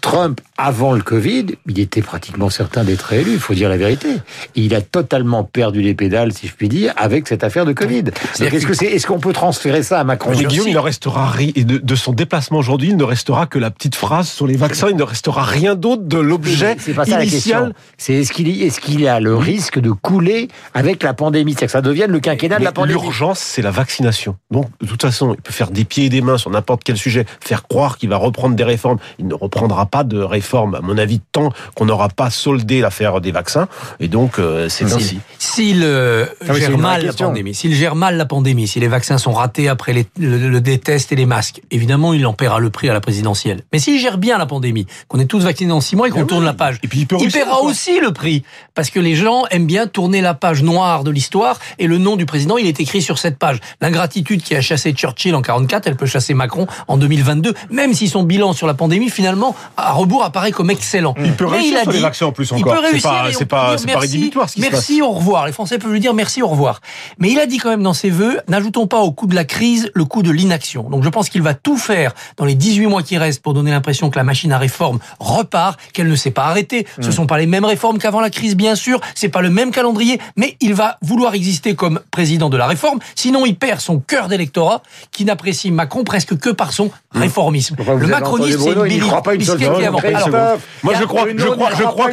Trump, 0.00 0.40
avant 0.56 0.92
le 0.92 1.02
Covid, 1.02 1.46
il 1.66 1.80
était 1.80 2.02
pratiquement 2.02 2.48
certain 2.48 2.84
d'être 2.84 3.12
élu, 3.12 3.32
il 3.32 3.40
faut 3.40 3.54
dire 3.54 3.68
la 3.68 3.76
vérité. 3.76 4.08
Et 4.54 4.60
il 4.60 4.74
a 4.74 4.80
totalement 4.80 5.42
perdu 5.42 5.82
les 5.82 5.94
pédales, 5.94 6.32
si 6.32 6.46
je 6.46 6.54
puis 6.54 6.68
dire, 6.68 6.92
avec 6.96 7.26
cette 7.26 7.42
affaire 7.42 7.64
de 7.64 7.72
Covid. 7.72 8.04
Est-ce 8.38 8.66
que 8.66 8.74
c'est, 8.74 8.86
est-ce 8.86 9.06
qu'on 9.06 9.18
peut 9.18 9.32
transférer 9.32 9.82
ça 9.82 9.98
à 9.98 10.04
Macron 10.04 10.30
Mais 10.30 10.44
Guillaume, 10.44 10.68
il 10.68 10.74
ne 10.74 10.78
restera 10.78 11.28
rien. 11.30 11.50
De, 11.56 11.78
de 11.78 11.94
son 11.96 12.12
déplacement 12.12 12.58
aujourd'hui, 12.58 12.90
il 12.90 12.96
ne 12.96 13.04
restera 13.04 13.46
que 13.46 13.58
la 13.58 13.70
petite 13.70 13.96
phrase 13.96 14.28
sur 14.28 14.46
les 14.46 14.56
vaccins. 14.56 14.88
Il 14.90 14.96
ne 14.96 15.02
restera 15.02 15.42
rien 15.42 15.74
d'autre 15.74 16.02
de 16.04 16.18
l'objet 16.18 16.76
C'est 16.78 16.92
pas 16.92 17.04
ça 17.04 17.16
la 17.18 17.24
initial. 17.24 17.64
question. 17.64 17.74
C'est 17.98 18.14
est-ce 18.14 18.32
qu'il 18.32 18.48
y, 18.48 18.65
est-ce 18.66 18.80
qu'il 18.80 19.00
y 19.00 19.08
a 19.08 19.20
le 19.20 19.36
risque 19.36 19.78
de 19.78 19.90
couler 19.90 20.48
avec 20.74 21.02
la 21.02 21.14
pandémie? 21.14 21.52
C'est-à-dire 21.52 21.66
que 21.66 21.72
ça 21.72 21.80
devienne 21.80 22.10
le 22.10 22.20
quinquennat 22.20 22.58
de 22.58 22.64
la 22.64 22.72
pandémie. 22.72 23.00
L'urgence, 23.00 23.38
c'est 23.38 23.62
la 23.62 23.70
vaccination. 23.70 24.36
Donc, 24.50 24.66
de 24.80 24.86
toute 24.86 25.02
façon, 25.02 25.34
il 25.34 25.40
peut 25.42 25.52
faire 25.52 25.70
des 25.70 25.84
pieds 25.84 26.06
et 26.06 26.08
des 26.08 26.20
mains 26.20 26.38
sur 26.38 26.50
n'importe 26.50 26.82
quel 26.84 26.96
sujet, 26.96 27.24
faire 27.40 27.66
croire 27.66 27.98
qu'il 27.98 28.08
va 28.08 28.16
reprendre 28.16 28.54
des 28.56 28.64
réformes. 28.64 28.98
Il 29.18 29.26
ne 29.28 29.34
reprendra 29.34 29.86
pas 29.86 30.04
de 30.04 30.18
réformes, 30.20 30.74
à 30.74 30.80
mon 30.80 30.98
avis, 30.98 31.20
tant 31.32 31.50
qu'on 31.74 31.86
n'aura 31.86 32.08
pas 32.08 32.30
soldé 32.30 32.80
l'affaire 32.80 33.20
des 33.20 33.32
vaccins. 33.32 33.68
Et 34.00 34.08
donc, 34.08 34.38
euh, 34.38 34.68
c'est 34.68 34.84
ainsi. 34.92 35.18
S'il 35.38 35.82
euh, 35.82 36.26
Ah 36.42 36.52
oui, 36.54 36.60
gère 36.60 36.78
mal 36.78 37.04
la 37.06 37.12
pandémie, 37.12 37.54
s'il 37.54 37.74
gère 37.74 37.94
mal 37.94 38.16
la 38.16 38.26
pandémie, 38.26 38.66
si 38.66 38.80
les 38.80 38.88
vaccins 38.88 39.18
sont 39.18 39.32
ratés 39.32 39.68
après 39.68 39.92
les, 39.92 40.06
le, 40.18 40.36
le- 40.50 40.60
des 40.60 40.78
tests 40.78 41.12
et 41.12 41.16
les 41.16 41.26
masques, 41.26 41.60
évidemment, 41.70 42.12
il 42.14 42.26
en 42.26 42.32
paiera 42.32 42.58
le 42.58 42.70
prix 42.70 42.88
à 42.88 42.92
la 42.92 43.00
présidentielle. 43.00 43.62
Mais 43.72 43.78
s'il 43.78 44.00
gère 44.00 44.18
bien 44.18 44.38
la 44.38 44.46
pandémie, 44.46 44.86
qu'on 45.08 45.18
est 45.20 45.26
tous 45.26 45.40
vaccinés 45.44 45.70
dans 45.70 45.80
six 45.80 45.96
mois 45.96 46.08
et 46.08 46.10
qu'on 46.10 46.22
oui. 46.22 46.26
tourne 46.26 46.44
la 46.44 46.52
page, 46.54 46.78
Et 46.82 46.88
puis, 46.88 47.00
il 47.00 47.06
peut 47.06 47.16
il 47.16 47.22
réussir, 47.22 47.44
paiera 47.44 47.60
aussi 47.62 48.00
le 48.00 48.12
prix. 48.12 48.42
Parce 48.74 48.90
que 48.90 49.00
les 49.00 49.14
gens 49.14 49.44
aiment 49.50 49.66
bien 49.66 49.86
tourner 49.86 50.20
la 50.20 50.34
page 50.34 50.62
noire 50.62 51.04
de 51.04 51.10
l'histoire 51.10 51.58
et 51.78 51.86
le 51.86 51.98
nom 51.98 52.16
du 52.16 52.26
président, 52.26 52.56
il 52.58 52.66
est 52.66 52.80
écrit 52.80 53.02
sur 53.02 53.18
cette 53.18 53.38
page. 53.38 53.58
L'ingratitude 53.80 54.42
qui 54.42 54.54
a 54.54 54.60
chassé 54.60 54.92
Churchill 54.92 55.34
en 55.34 55.42
44, 55.42 55.86
elle 55.86 55.96
peut 55.96 56.06
chasser 56.06 56.34
Macron 56.34 56.66
en 56.88 56.96
2022, 56.96 57.54
même 57.70 57.94
si 57.94 58.08
son 58.08 58.22
bilan 58.22 58.52
sur 58.52 58.66
la 58.66 58.74
pandémie, 58.74 59.10
finalement, 59.10 59.54
à 59.76 59.92
rebours 59.92 60.22
apparaît 60.24 60.52
comme 60.52 60.70
excellent. 60.70 61.14
Il 61.24 61.32
peut 61.32 61.46
Mais 61.50 61.58
réussir 61.58 61.78
a 61.78 61.82
sur 61.82 61.90
les 61.92 61.96
dit- 61.98 62.02
vaccins 62.02 62.26
en 62.26 62.32
plus 62.32 62.50
il 62.50 62.56
encore. 62.62 62.72
peut 62.74 62.78
C'est 62.82 62.90
réussir 62.90 63.10
c'est 63.38 63.44
pas- 63.46 63.70
peut 63.72 63.76
c'est 63.78 63.86
pas 63.86 63.92
merci, 63.94 64.00
rédhibitoire, 64.12 64.48
ce 64.50 64.54
qui 64.54 64.62
se 64.62 64.70
Merci, 64.70 65.02
au 65.02 65.10
revoir. 65.12 65.46
Les 65.46 65.52
Français 65.52 65.78
peuvent 65.78 65.92
lui 65.92 66.00
dire 66.00 66.14
merci, 66.14 66.42
au 66.42 66.48
revoir. 66.48 66.80
Mais 67.18 67.30
il 67.30 67.38
a 67.38 67.46
dit 67.46 67.58
quand 67.58 67.70
même 67.70 67.82
dans 67.82 67.94
ses 67.94 68.10
vœux, 68.10 68.40
n'ajoutons 68.48 68.86
pas 68.86 69.00
au 69.00 69.12
coup 69.12 69.26
de 69.26 69.34
la 69.34 69.44
crise 69.44 69.90
le 69.94 70.04
coup 70.04 70.22
de 70.22 70.30
l'inaction. 70.30 70.88
Donc 70.90 71.02
je 71.04 71.08
pense 71.08 71.28
qu'il 71.28 71.42
va 71.42 71.54
tout 71.54 71.76
faire 71.78 72.14
dans 72.36 72.44
les 72.44 72.54
18 72.54 72.86
mois 72.86 73.02
qui 73.02 73.16
restent 73.18 73.42
pour 73.42 73.54
donner 73.54 73.70
l'impression 73.70 74.10
que 74.10 74.16
la 74.18 74.24
machine 74.24 74.52
à 74.52 74.58
réforme 74.58 74.98
repart, 75.20 75.78
qu'elle 75.92 76.08
ne 76.08 76.14
s'est 76.16 76.30
pas 76.30 76.44
arrêtée. 76.44 76.86
Ce 77.00 77.10
sont 77.10 77.26
pas 77.26 77.38
les 77.38 77.46
mêmes 77.46 77.64
réformes 77.64 77.98
qu'avant 77.98 78.20
la 78.20 78.30
crise. 78.30 78.35
Crise, 78.36 78.54
bien 78.56 78.74
sûr. 78.76 79.00
C'est 79.14 79.28
pas 79.28 79.40
le 79.42 79.50
même 79.50 79.70
calendrier, 79.70 80.20
mais 80.36 80.56
il 80.60 80.74
va 80.74 80.98
vouloir 81.02 81.34
exister 81.34 81.74
comme 81.74 82.00
président 82.10 82.48
de 82.50 82.56
la 82.56 82.66
réforme. 82.66 82.98
Sinon, 83.14 83.46
il 83.46 83.56
perd 83.56 83.80
son 83.80 83.98
cœur 83.98 84.28
d'électorat 84.28 84.82
qui 85.10 85.24
n'apprécie 85.24 85.70
Macron 85.70 86.04
presque 86.04 86.38
que 86.38 86.50
par 86.50 86.72
son 86.72 86.90
réformisme. 87.12 87.76
Enfin, 87.80 87.94
vous 87.94 88.00
le 88.00 88.06
macronisme, 88.08 88.60
c'est 88.60 88.70
une 88.72 88.76
il 88.78 88.82
n'y 88.82 88.88
bébite. 88.90 89.02
croit 89.08 89.22
pas 89.22 89.34
une 89.34 89.42
seule 89.42 89.56
Bisquet 89.58 89.74
qui 89.74 89.84
seconde. 89.84 89.86
avance. 89.88 90.04
Alors, 90.04 90.20
Christophe, 90.20 90.68
Moi, 90.82 90.94
je 90.94 91.02
a 91.02 91.06
crois, 91.06 91.24
je 91.28 91.44
crois, 91.46 91.70
je 91.70 91.82
crois, 91.82 92.10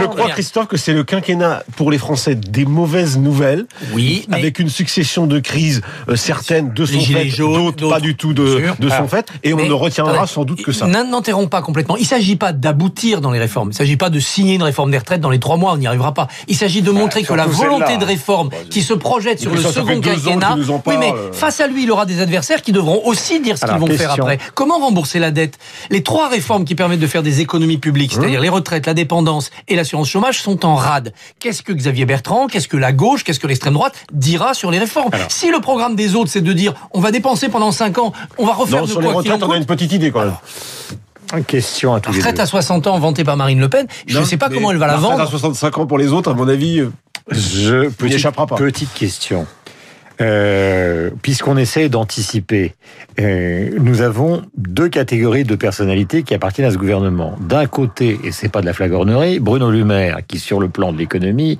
je 0.00 0.06
crois, 0.06 0.28
Christophe, 0.30 0.66
que 0.68 0.76
c'est 0.76 0.92
le 0.94 1.04
quinquennat 1.04 1.62
pour 1.76 1.90
les 1.90 1.98
Français 1.98 2.34
des 2.34 2.64
mauvaises 2.64 3.18
nouvelles. 3.18 3.66
Oui, 3.92 4.24
mais- 4.28 4.36
avec 4.38 4.58
une 4.58 4.70
succession 4.70 5.26
de 5.26 5.38
crises 5.38 5.82
euh, 6.08 6.16
certaines 6.16 6.72
de 6.72 6.86
son 6.86 6.98
fait, 7.00 7.26
d'autres 7.36 7.90
pas 7.90 8.00
du 8.00 8.16
tout 8.16 8.32
de, 8.32 8.46
son 8.80 8.88
Alors, 8.90 9.10
fait, 9.10 9.28
et 9.44 9.52
on 9.52 9.58
ne 9.66 9.72
retiendra 9.72 10.26
sans 10.26 10.44
doute 10.44 10.62
que 10.62 10.72
ça. 10.72 10.86
N'enterrons 10.86 11.48
pas 11.48 11.60
complètement. 11.62 11.96
Il 11.96 12.02
ne 12.02 12.06
s'agit 12.06 12.36
pas 12.36 12.52
d'aboutir 12.52 13.20
dans 13.20 13.30
les 13.32 13.38
réformes. 13.38 13.68
Il 13.68 13.72
ne 13.72 13.76
s'agit 13.76 13.96
pas 13.96 14.08
de 14.10 14.18
signer 14.20 14.54
une 14.54 14.62
réforme 14.62 14.90
des 14.90 14.98
retraites 14.98 15.20
dans 15.20 15.30
les 15.30 15.38
trois 15.40 15.57
mois. 15.58 15.72
On 15.72 15.76
n'y 15.76 15.86
arrivera 15.86 16.14
pas. 16.14 16.28
Il 16.46 16.56
s'agit 16.56 16.82
de 16.82 16.90
montrer 16.90 17.22
que 17.22 17.34
la 17.34 17.46
volonté 17.46 17.96
de 17.98 18.04
réforme 18.04 18.50
qui 18.70 18.82
se 18.82 18.94
projette 18.94 19.40
sur 19.40 19.52
le 19.54 19.60
second 19.60 20.00
quinquennat. 20.00 20.56
Oui, 20.86 20.94
mais 20.98 21.10
parle. 21.10 21.32
face 21.32 21.60
à 21.60 21.66
lui, 21.66 21.82
il 21.84 21.90
aura 21.90 22.06
des 22.06 22.20
adversaires 22.20 22.62
qui 22.62 22.72
devront 22.72 23.02
aussi 23.04 23.40
dire 23.40 23.58
ce 23.58 23.66
qu'ils 23.66 23.78
vont 23.78 23.86
faire 23.86 24.12
après. 24.12 24.38
Comment 24.54 24.78
rembourser 24.78 25.18
la 25.18 25.30
dette? 25.30 25.58
Les 25.90 26.02
trois 26.02 26.28
réformes 26.28 26.64
qui 26.64 26.74
permettent 26.74 27.00
de 27.00 27.06
faire 27.06 27.22
des 27.22 27.40
économies 27.40 27.78
publiques, 27.78 28.12
Hein 28.14 28.18
c'est-à-dire 28.20 28.40
les 28.40 28.48
retraites, 28.48 28.86
la 28.86 28.94
dépendance 28.94 29.50
et 29.66 29.76
l'assurance 29.76 30.08
chômage, 30.08 30.40
sont 30.40 30.64
en 30.64 30.74
rade. 30.74 31.12
Qu'est-ce 31.40 31.62
que 31.62 31.72
Xavier 31.72 32.04
Bertrand, 32.04 32.46
qu'est-ce 32.46 32.68
que 32.68 32.76
la 32.76 32.92
gauche, 32.92 33.24
qu'est-ce 33.24 33.40
que 33.40 33.46
l'extrême 33.46 33.74
droite 33.74 33.94
dira 34.12 34.54
sur 34.54 34.70
les 34.70 34.78
réformes? 34.78 35.10
Si 35.28 35.50
le 35.50 35.60
programme 35.60 35.96
des 35.96 36.14
autres, 36.14 36.30
c'est 36.30 36.40
de 36.40 36.52
dire 36.52 36.74
on 36.92 37.00
va 37.00 37.10
dépenser 37.10 37.48
pendant 37.48 37.72
cinq 37.72 37.98
ans, 37.98 38.12
on 38.38 38.46
va 38.46 38.52
refaire 38.52 38.80
Non, 38.80 38.86
de 38.86 38.90
sur 38.90 39.00
les 39.00 39.08
quoi 39.08 39.16
retraites, 39.16 39.42
on 39.42 39.50
a 39.50 39.56
une 39.56 39.66
petite 39.66 39.92
idée 39.92 40.10
quand 40.10 40.24
même. 40.24 40.34
Une 41.36 41.44
question 41.44 41.94
à 41.94 42.00
tous 42.00 42.10
les 42.12 42.18
Retraite 42.18 42.36
deux. 42.36 42.42
à 42.42 42.46
60 42.46 42.86
ans 42.86 42.98
vantée 42.98 43.24
par 43.24 43.36
Marine 43.36 43.60
Le 43.60 43.68
Pen, 43.68 43.86
je 44.06 44.18
ne 44.18 44.24
sais 44.24 44.36
pas 44.36 44.48
comment 44.48 44.70
elle 44.70 44.78
va 44.78 44.86
la 44.86 44.96
vendre. 44.96 45.20
à 45.20 45.26
65 45.26 45.78
ans 45.78 45.86
pour 45.86 45.98
les 45.98 46.08
autres, 46.12 46.30
à 46.30 46.34
mon 46.34 46.48
avis. 46.48 46.80
euh, 46.80 46.90
Je, 47.30 47.88
petite, 47.90 48.14
échappera 48.14 48.46
pas. 48.46 48.56
petite 48.56 48.92
question. 48.94 49.46
Euh, 50.20 51.10
Puisqu'on 51.22 51.56
essaie 51.56 51.88
d'anticiper, 51.88 52.74
euh, 53.20 53.70
nous 53.78 54.02
avons 54.02 54.42
deux 54.56 54.88
catégories 54.88 55.44
de 55.44 55.54
personnalités 55.54 56.22
qui 56.22 56.34
appartiennent 56.34 56.66
à 56.66 56.70
ce 56.70 56.76
gouvernement. 56.76 57.36
D'un 57.40 57.66
côté, 57.66 58.18
et 58.24 58.32
c'est 58.32 58.48
pas 58.48 58.60
de 58.60 58.66
la 58.66 58.72
flagornerie, 58.72 59.40
Bruno 59.40 59.70
Le 59.70 59.84
Maire, 59.84 60.18
qui 60.26 60.38
sur 60.38 60.60
le 60.60 60.68
plan 60.68 60.92
de 60.92 60.98
l'économie, 60.98 61.58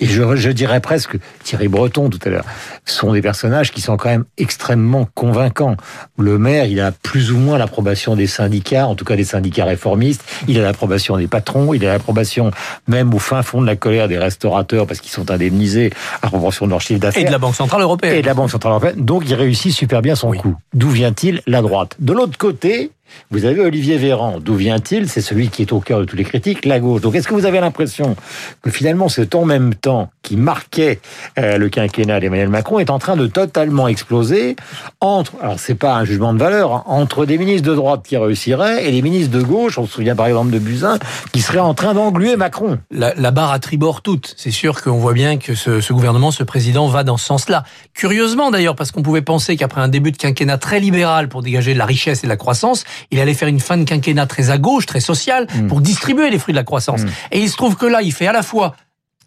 et 0.00 0.06
je, 0.06 0.36
je 0.36 0.50
dirais 0.50 0.80
presque 0.80 1.18
Thierry 1.44 1.68
Breton 1.68 2.08
tout 2.08 2.18
à 2.24 2.30
l'heure, 2.30 2.44
sont 2.84 3.12
des 3.12 3.22
personnages 3.22 3.72
qui 3.72 3.80
sont 3.80 3.96
quand 3.96 4.08
même 4.10 4.24
extrêmement 4.38 5.08
convaincants. 5.14 5.76
Le 6.18 6.38
maire, 6.38 6.66
il 6.66 6.80
a 6.80 6.92
plus 6.92 7.32
ou 7.32 7.38
moins 7.38 7.58
l'approbation 7.58 8.16
des 8.16 8.26
syndicats, 8.26 8.86
en 8.86 8.94
tout 8.94 9.04
cas 9.04 9.16
des 9.16 9.24
syndicats 9.24 9.64
réformistes, 9.64 10.24
il 10.48 10.58
a 10.58 10.62
l'approbation 10.62 11.16
des 11.16 11.26
patrons, 11.26 11.74
il 11.74 11.84
a 11.86 11.92
l'approbation 11.92 12.50
même 12.88 13.12
au 13.14 13.18
fin 13.18 13.42
fond 13.42 13.60
de 13.60 13.66
la 13.66 13.76
colère 13.76 14.08
des 14.08 14.18
restaurateurs 14.18 14.86
parce 14.86 15.00
qu'ils 15.00 15.12
sont 15.12 15.30
indemnisés 15.30 15.90
à 16.22 16.28
proportion 16.28 16.66
de 16.66 16.70
leur 16.70 16.80
chiffre 16.80 17.00
d'affaires 17.00 17.22
Et 17.22 17.26
de 17.26 17.30
la 17.30 17.38
Banque 17.38 17.54
Centrale 17.54 17.82
Européenne. 17.82 17.99
Et 18.02 18.22
de 18.22 18.26
la 18.26 18.34
Banque 18.34 18.50
Centrale 18.50 18.72
Européenne. 18.72 19.04
Donc, 19.04 19.24
il 19.26 19.34
réussit 19.34 19.72
super 19.72 20.02
bien 20.02 20.14
son 20.14 20.32
coup. 20.32 20.56
D'où 20.74 20.88
vient-il 20.88 21.42
La 21.46 21.62
droite? 21.62 21.96
De 21.98 22.12
l'autre 22.12 22.38
côté, 22.38 22.90
vous 23.30 23.44
avez 23.44 23.60
Olivier 23.60 23.96
Véran. 23.96 24.38
D'où 24.40 24.54
vient-il? 24.54 25.08
C'est 25.08 25.20
celui 25.20 25.48
qui 25.48 25.62
est 25.62 25.72
au 25.72 25.80
cœur 25.80 26.00
de 26.00 26.04
toutes 26.04 26.18
les 26.18 26.24
critiques, 26.24 26.64
la 26.64 26.80
gauche. 26.80 27.00
Donc, 27.00 27.14
est-ce 27.14 27.28
que 27.28 27.34
vous 27.34 27.46
avez 27.46 27.60
l'impression 27.60 28.16
que 28.62 28.70
finalement, 28.70 29.08
cet 29.08 29.34
en 29.34 29.44
même 29.44 29.74
temps 29.74 30.10
qui 30.22 30.36
marquait 30.36 31.00
euh, 31.38 31.58
le 31.58 31.68
quinquennat 31.68 32.20
d'Emmanuel 32.20 32.48
Macron 32.48 32.78
est 32.78 32.90
en 32.90 32.98
train 32.98 33.16
de 33.16 33.26
totalement 33.26 33.88
exploser 33.88 34.56
entre, 35.00 35.32
alors 35.40 35.58
c'est 35.58 35.74
pas 35.74 35.94
un 35.96 36.04
jugement 36.04 36.32
de 36.32 36.38
valeur, 36.38 36.72
hein, 36.72 36.82
entre 36.86 37.26
des 37.26 37.38
ministres 37.38 37.68
de 37.68 37.74
droite 37.74 38.02
qui 38.06 38.16
réussiraient 38.16 38.86
et 38.86 38.92
des 38.92 39.02
ministres 39.02 39.36
de 39.36 39.42
gauche, 39.42 39.78
on 39.78 39.86
se 39.86 39.92
souvient 39.92 40.16
par 40.16 40.26
exemple 40.26 40.50
de 40.50 40.58
Buzyn, 40.58 40.98
qui 41.32 41.40
seraient 41.40 41.58
en 41.58 41.74
train 41.74 41.94
d'engluer 41.94 42.36
Macron. 42.36 42.78
La, 42.90 43.14
la 43.14 43.30
barre 43.30 43.52
à 43.52 43.58
tribord 43.58 44.02
toute. 44.02 44.34
C'est 44.36 44.50
sûr 44.50 44.82
qu'on 44.82 44.98
voit 44.98 45.12
bien 45.12 45.38
que 45.38 45.54
ce, 45.54 45.80
ce 45.80 45.92
gouvernement, 45.92 46.30
ce 46.30 46.42
président 46.42 46.88
va 46.88 47.04
dans 47.04 47.16
ce 47.16 47.26
sens-là. 47.26 47.64
Curieusement 47.94 48.50
d'ailleurs, 48.50 48.76
parce 48.76 48.92
qu'on 48.92 49.02
pouvait 49.02 49.22
penser 49.22 49.56
qu'après 49.56 49.80
un 49.80 49.88
début 49.88 50.12
de 50.12 50.16
quinquennat 50.16 50.58
très 50.58 50.80
libéral 50.80 51.28
pour 51.28 51.42
dégager 51.42 51.74
de 51.74 51.78
la 51.78 51.86
richesse 51.86 52.22
et 52.22 52.26
de 52.26 52.30
la 52.30 52.36
croissance, 52.36 52.84
il 53.10 53.20
allait 53.20 53.34
faire 53.34 53.48
une 53.48 53.60
fin 53.60 53.76
de 53.76 53.84
quinquennat 53.84 54.26
très 54.26 54.50
à 54.50 54.58
gauche, 54.58 54.86
très 54.86 55.00
sociale, 55.00 55.46
pour 55.68 55.80
distribuer 55.80 56.30
les 56.30 56.38
fruits 56.38 56.52
de 56.52 56.58
la 56.58 56.64
croissance. 56.64 57.02
Et 57.32 57.40
il 57.40 57.48
se 57.50 57.56
trouve 57.56 57.76
que 57.76 57.86
là, 57.86 58.02
il 58.02 58.12
fait 58.12 58.26
à 58.26 58.32
la 58.32 58.42
fois 58.42 58.74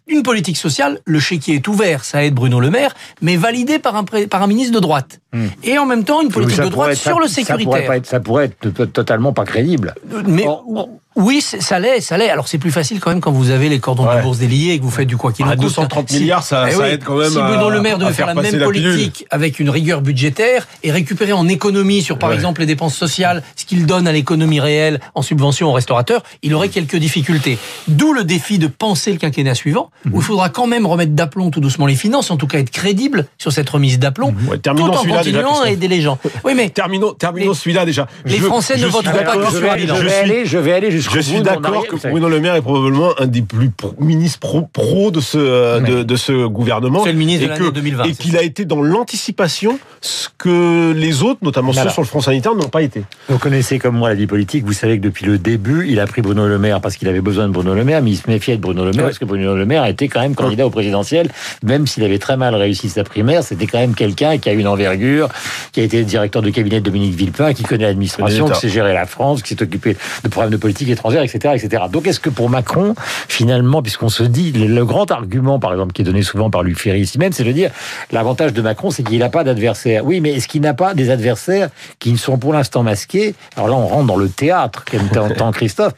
une 0.06 0.22
politique 0.22 0.58
sociale, 0.58 1.00
le 1.06 1.18
chéquier 1.18 1.54
est 1.54 1.66
ouvert, 1.66 2.04
ça 2.04 2.22
aide 2.24 2.34
Bruno 2.34 2.60
Le 2.60 2.68
Maire, 2.70 2.94
mais 3.22 3.36
validé 3.38 3.78
par 3.78 3.96
un, 3.96 4.04
par 4.04 4.42
un 4.42 4.46
ministre 4.46 4.74
de 4.74 4.78
droite. 4.80 5.20
Et 5.62 5.78
en 5.78 5.86
même 5.86 6.04
temps, 6.04 6.20
une 6.20 6.28
politique 6.28 6.60
de 6.62 6.68
droite 6.68 6.90
être- 6.92 6.98
sur 6.98 7.18
le 7.18 7.26
ça 7.26 7.40
pourrait, 7.42 7.56
sécuritaire. 7.62 7.92
être, 7.92 8.06
ça 8.06 8.20
pourrait 8.20 8.44
être 8.44 8.70
to- 8.74 8.84
totalement 8.86 9.32
pas 9.32 9.44
crédible. 9.46 9.94
Mais 10.26 10.46
Or- 10.46 10.90
oui, 11.16 11.40
ça 11.40 11.78
l'est, 11.78 12.00
ça 12.00 12.16
l'est. 12.18 12.28
Alors 12.30 12.48
c'est 12.48 12.58
plus 12.58 12.72
facile 12.72 12.98
quand 13.00 13.10
même 13.10 13.20
quand 13.20 13.30
vous 13.30 13.50
avez 13.50 13.68
les 13.68 13.78
cordons 13.78 14.02
de 14.04 14.08
Ouais. 14.08 14.16
la 14.16 14.22
bourse 14.22 14.38
déliés 14.38 14.72
et 14.72 14.78
que 14.78 14.82
vous 14.84 14.90
faites 14.90 15.06
du 15.06 15.16
quoi 15.16 15.32
qu'il 15.32 15.44
en 15.44 15.48
À 15.48 15.52
coûte. 15.54 15.62
230 15.62 16.08
Si- 16.10 16.18
milliards, 16.20 16.42
ça- 16.42 16.66
Eh 16.68 16.72
ça 16.72 16.78
oui, 16.80 16.88
aide 16.88 17.04
quand 17.04 17.16
même 17.16 17.30
Si 17.30 17.38
Bruno 17.38 17.70
Le 17.70 17.80
Maire 17.80 17.98
devait 17.98 18.12
faire 18.12 18.26
faire 18.26 18.34
la 18.34 18.42
même 18.42 18.58
la 18.58 18.68
pilule. 18.68 18.92
politique 18.94 19.26
avec 19.30 19.60
une 19.60 19.70
rigueur 19.70 20.00
budgétaire 20.02 20.66
et 20.82 20.90
récupérer 20.90 21.32
en 21.32 21.46
économie 21.46 22.02
sur 22.02 22.18
par 22.18 22.30
Ouais. 22.30 22.34
exemple 22.34 22.60
les 22.62 22.66
dépenses 22.66 22.96
sociales 22.96 23.42
ce 23.54 23.64
qu'il 23.64 23.86
donne 23.86 24.08
à 24.08 24.12
l'économie 24.12 24.58
réelle 24.60 25.00
en 25.14 25.22
subvention 25.22 25.68
aux 25.68 25.72
restaurateurs, 25.72 26.22
il 26.42 26.52
aurait 26.54 26.68
quelques 26.68 26.96
difficultés. 26.96 27.58
D'où 27.86 28.12
le 28.12 28.24
défi 28.24 28.58
de 28.58 28.66
penser 28.66 29.12
le 29.12 29.18
quinquennat 29.18 29.54
suivant 29.54 29.90
où 30.10 30.18
il 30.20 30.22
faudra 30.24 30.48
quand 30.48 30.66
même 30.66 30.84
remettre 30.86 31.12
d'aplomb 31.12 31.50
tout 31.50 31.60
doucement 31.60 31.86
les 31.86 31.94
finances, 31.94 32.30
en 32.32 32.36
tout 32.36 32.46
cas 32.48 32.58
être 32.58 32.70
crédible 32.70 33.26
sur 33.38 33.52
cette 33.52 33.70
remise 33.70 33.98
d'aplomb, 34.00 34.34
Ouais, 34.48 34.56
tout 34.56 34.62
terminons 34.62 34.92
en 34.92 34.96
celui-là 34.98 35.22
déjà, 35.22 35.42
continuant 35.42 35.62
à 35.62 35.70
aider 35.70 35.86
les 35.88 36.00
gens. 36.00 36.18
Oui, 36.44 36.54
mais 36.56 36.68
Terminons, 36.74 37.12
terminons 37.12 37.54
celui-là 37.54 37.84
déjà. 37.86 38.08
les 38.24 38.38
Je- 38.38 38.42
Français 38.44 38.74
ne 38.74 38.80
je 38.80 38.86
voteront 38.86 39.12
pas 39.16 39.36
que 39.36 39.44
je 39.44 39.50
sur 39.50 39.50
je 39.52 39.58
vais 39.58 40.08
suis- 40.10 40.18
aller, 40.18 40.44
je 40.46 40.58
vais 40.58 40.72
aller 40.72 40.90
Je 41.12 41.20
suis 41.20 41.38
de 41.38 41.42
d'accord 41.42 41.86
que. 41.86 42.08
Bruno 42.08 42.28
Le 42.28 42.40
Maire 42.40 42.54
est 42.54 42.62
probablement 42.62 43.10
un 43.18 43.26
des 43.26 43.42
plus 43.42 43.70
pro- 43.70 43.94
ministres 43.98 44.38
pro, 44.40 44.62
pro 44.72 45.10
de 45.10 45.20
ce 45.20 45.38
euh, 45.38 45.80
de, 45.80 46.02
de 46.02 46.16
ce 46.16 46.46
gouvernement. 46.46 47.04
C'est 47.04 47.12
le 47.12 47.18
ministre 47.18 47.42
de 47.42 47.46
et 47.46 47.48
l'année 47.54 47.68
que- 47.68 47.74
2020, 47.74 48.04
Et 48.04 48.12
qu'il 48.12 48.36
a 48.36 48.42
été 48.42 48.64
dans 48.64 48.82
l'anticipation, 48.82 49.78
ce 50.00 50.28
que 50.38 50.92
les 50.92 51.22
autres, 51.22 51.40
notamment 51.42 51.72
Voilà. 51.72 51.90
ceux 51.90 51.94
sur 51.94 52.02
le 52.02 52.08
front 52.08 52.20
sanitaire, 52.20 52.54
n'ont 52.54 52.68
pas 52.68 52.82
été. 52.82 53.02
Vous 53.28 53.38
connaissez 53.38 53.78
comme 53.78 53.96
moi 53.96 54.08
la 54.08 54.14
vie 54.14 54.26
politique, 54.26 54.64
vous 54.64 54.72
savez 54.72 54.98
que 54.98 55.02
depuis 55.04 55.24
le 55.26 55.38
début, 55.38 55.86
il 55.88 56.00
a 56.00 56.06
pris 56.06 56.22
Bruno 56.22 56.46
Le 56.46 56.58
Maire 56.58 56.80
parce 56.80 56.96
qu'il 56.96 57.08
avait 57.08 57.20
besoin 57.20 57.46
de 57.48 57.52
Bruno 57.52 57.74
Le 57.74 57.84
Maire, 57.84 58.02
mais 58.02 58.10
il 58.12 58.16
se 58.16 58.28
méfiait 58.28 58.56
de 58.56 58.60
Bruno 58.62 58.84
Le 58.84 58.92
Maire 58.92 59.04
parce 59.06 59.18
que 59.18 59.24
Bruno 59.24 59.56
Le 59.56 59.66
Maire 59.66 59.84
était 59.86 60.08
quand 60.08 60.20
même 60.20 60.34
candidat 60.34 60.66
au 60.66 60.70
présidentiel, 60.70 61.28
même 61.62 61.86
s'il 61.86 62.02
avait 62.04 62.18
très 62.18 62.36
mal 62.36 62.54
réussi 62.54 62.88
sa 62.88 63.04
primaire, 63.04 63.42
c'était 63.44 63.66
quand 63.66 63.78
même 63.78 63.94
quelqu'un 63.94 64.38
qui 64.38 64.48
a 64.48 64.52
une 64.52 64.66
envergure, 64.68 65.28
qui 65.72 65.80
a 65.80 65.84
été 65.84 66.02
directeur 66.04 66.42
de 66.42 66.50
cabinet 66.50 66.80
de 66.80 66.84
Dominique 66.84 67.14
Villepin, 67.14 67.52
qui 67.54 67.62
connaît 67.62 67.84
l'administration, 67.84 68.48
qui 68.48 68.60
sait 68.60 68.68
gérer 68.68 68.92
la 68.94 69.06
France, 69.06 69.42
qui 69.42 69.50
s'est 69.54 69.62
occupé 69.62 69.96
de 70.22 70.28
problèmes 70.28 70.52
de 70.52 70.56
politique 70.56 70.88
étrangère, 70.94 71.22
etc., 71.22 71.54
etc. 71.56 71.84
Donc 71.90 72.06
est-ce 72.06 72.20
que 72.20 72.30
pour 72.30 72.48
Macron, 72.48 72.94
finalement, 73.28 73.82
puisqu'on 73.82 74.08
se 74.08 74.22
dit, 74.22 74.52
le, 74.52 74.84
grand 74.84 75.10
argument, 75.10 75.58
par 75.58 75.72
exemple, 75.72 75.92
qui 75.92 76.02
est 76.02 76.04
donné 76.04 76.22
souvent 76.22 76.50
par 76.50 76.62
Luc 76.62 76.78
Ferry 76.78 77.00
ici 77.00 77.18
même, 77.18 77.32
c'est 77.32 77.44
de 77.44 77.52
dire, 77.52 77.70
l'avantage 78.10 78.52
de 78.52 78.62
Macron, 78.62 78.90
c'est 78.90 79.02
qu'il 79.02 79.18
n'a 79.18 79.28
pas 79.28 79.44
d'adversaire. 79.44 80.04
Oui, 80.04 80.20
mais 80.20 80.32
est-ce 80.32 80.48
qu'il 80.48 80.62
n'a 80.62 80.74
pas 80.74 80.94
des 80.94 81.10
adversaires 81.10 81.68
qui 81.98 82.12
ne 82.12 82.16
sont 82.16 82.38
pour 82.38 82.52
l'instant 82.52 82.82
masqués? 82.82 83.34
Alors 83.56 83.68
là, 83.68 83.74
on 83.74 83.86
rentre 83.86 84.06
dans 84.06 84.16
le 84.16 84.28
théâtre, 84.28 84.84
comme 84.84 85.52
Christophe. 85.52 85.94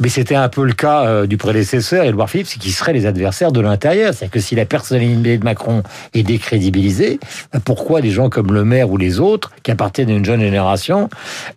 Mais 0.00 0.08
c'était 0.08 0.34
un 0.34 0.48
peu 0.48 0.64
le 0.64 0.72
cas 0.72 1.06
euh, 1.06 1.26
du 1.26 1.36
prédécesseur, 1.36 2.04
Édouard 2.04 2.28
Philippe, 2.28 2.46
c'est 2.48 2.58
qui 2.58 2.70
seraient 2.70 2.92
les 2.92 3.06
adversaires 3.06 3.52
de 3.52 3.60
l'intérieur. 3.60 4.12
C'est-à-dire 4.12 4.32
que 4.32 4.40
si 4.40 4.54
la 4.54 4.64
personnalité 4.64 5.38
de 5.38 5.44
Macron 5.44 5.82
est 6.14 6.22
décrédibilisée, 6.22 7.20
euh, 7.54 7.58
pourquoi 7.64 8.00
des 8.00 8.10
gens 8.10 8.28
comme 8.28 8.52
le 8.52 8.64
maire 8.64 8.90
ou 8.90 8.96
les 8.96 9.20
autres, 9.20 9.52
qui 9.62 9.70
appartiennent 9.70 10.10
à 10.10 10.14
une 10.14 10.24
jeune 10.24 10.40
génération, 10.40 11.08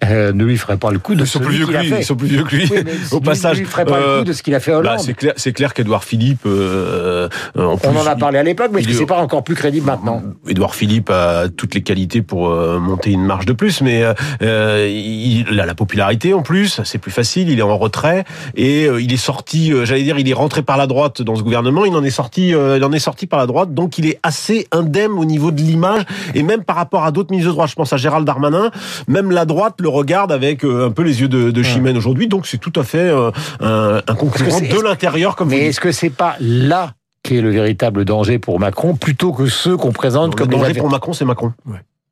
euh, 0.03 0.31
ne 0.31 0.43
lui 0.43 0.57
feraient 0.57 0.77
pas 0.77 0.91
le 0.91 0.99
coup 0.99 1.15
de 1.15 1.21
Ils 1.21 1.27
sont 1.27 1.39
plus 1.39 1.55
vieux 1.55 1.67
que 1.67 1.71
lui. 1.71 1.93
Ils 1.97 2.05
sont 2.05 2.15
plus 2.15 2.27
vieux 2.27 2.43
que 2.43 2.55
lui. 2.55 2.64
Oui, 2.71 2.77
Au 3.11 3.15
lui- 3.19 3.23
passage, 3.25 3.57
lui, 3.59 3.65
ferait 3.65 3.85
pas 3.85 3.97
euh, 3.97 4.13
le 4.17 4.19
coup 4.23 4.27
de 4.29 4.33
ce 4.33 4.43
qu'il 4.43 4.55
a 4.55 4.59
fait 4.59 4.71
à 4.71 4.75
Bah, 4.75 4.79
Hollande. 4.91 4.99
c'est 4.99 5.13
clair, 5.13 5.33
c'est 5.37 5.53
clair 5.53 5.73
qu'Edouard 5.73 6.03
Philippe. 6.03 6.45
euh, 6.45 7.27
euh, 7.57 7.63
en 7.65 7.73
On 7.73 7.77
plus, 7.77 7.87
en 7.89 8.05
a 8.05 8.15
parlé 8.15 8.37
à 8.37 8.43
l'époque, 8.43 8.69
mais 8.73 8.79
est-ce 8.79 8.87
il 8.89 8.91
que 8.91 8.95
est- 8.97 8.99
c'est 8.99 9.05
pas 9.05 9.17
encore 9.17 9.43
plus 9.43 9.55
crédible 9.55 9.85
maintenant 9.85 10.21
Édouard 10.47 10.75
Philippe 10.75 11.09
a 11.09 11.47
toutes 11.49 11.75
les 11.75 11.81
qualités 11.81 12.21
pour 12.21 12.49
euh, 12.49 12.79
monter 12.79 13.11
une 13.11 13.25
marche 13.25 13.45
de 13.45 13.53
plus, 13.53 13.81
mais 13.81 14.03
euh, 14.03 14.13
euh, 14.41 14.87
il 14.89 15.59
a 15.59 15.65
la 15.65 15.75
popularité 15.75 16.33
en 16.33 16.41
plus, 16.41 16.81
c'est 16.83 16.97
plus 16.97 17.11
facile, 17.11 17.49
il 17.49 17.59
est 17.59 17.63
en 17.63 17.77
retrait 17.77 18.23
et 18.55 18.85
euh, 18.87 19.01
il 19.01 19.11
est 19.13 19.17
sorti, 19.17 19.71
euh, 19.73 19.85
j'allais 19.85 20.03
dire, 20.03 20.17
il 20.19 20.29
est 20.29 20.33
rentré 20.33 20.61
par 20.61 20.77
la 20.77 20.87
droite 20.87 21.21
dans 21.21 21.35
ce 21.35 21.41
gouvernement, 21.43 21.85
il 21.85 21.95
en 21.95 22.03
est 22.03 22.09
sorti, 22.09 22.53
euh, 22.53 22.77
il 22.77 22.83
en 22.83 22.91
est 22.91 22.99
sorti 22.99 23.27
par 23.27 23.39
la 23.39 23.45
droite, 23.47 23.73
donc 23.73 23.97
il 23.97 24.05
est 24.07 24.19
assez 24.23 24.67
indemne 24.71 25.11
au 25.13 25.25
niveau 25.25 25.51
de 25.51 25.61
l'image 25.61 26.03
et 26.33 26.43
même 26.43 26.63
par 26.63 26.75
rapport 26.75 27.03
à 27.05 27.11
d'autres 27.11 27.31
ministres 27.31 27.51
de 27.51 27.55
droite, 27.55 27.69
je 27.69 27.75
pense 27.75 27.93
à 27.93 27.97
Gérald 27.97 28.25
Darmanin, 28.25 28.71
même 29.07 29.31
la 29.31 29.45
droite 29.45 29.75
le 29.79 29.89
regarde 29.89 30.31
avec 30.31 30.63
euh, 30.63 30.87
un 30.87 30.91
peu 30.91 31.03
les 31.03 31.21
yeux 31.21 31.27
de, 31.27 31.51
de 31.51 31.63
Chimène 31.63 31.97
aujourd'hui, 31.97 32.27
donc 32.27 32.45
c'est 32.55 32.71
tout 32.71 32.79
à 32.79 32.83
fait 32.83 32.97
euh, 32.97 33.31
un, 33.59 34.01
un 34.07 34.15
concurrent 34.15 34.59
de 34.59 34.81
l'intérieur 34.81 35.35
comme 35.35 35.49
vous 35.49 35.55
Mais 35.55 35.67
est-ce 35.67 35.81
que 35.81 35.91
c'est 35.91 36.09
pas 36.09 36.35
là 36.39 36.93
qu'est 37.23 37.41
le 37.41 37.49
véritable 37.49 38.05
danger 38.05 38.39
pour 38.39 38.59
Macron, 38.59 38.95
plutôt 38.95 39.33
que 39.33 39.47
ceux 39.47 39.75
qu'on 39.77 39.91
présente 39.91 40.31
Le 40.31 40.37
comme 40.37 40.51
les 40.51 40.57
danger 40.57 40.73
pour 40.75 40.89
Macron, 40.89 41.13
c'est 41.13 41.25
Macron. 41.25 41.53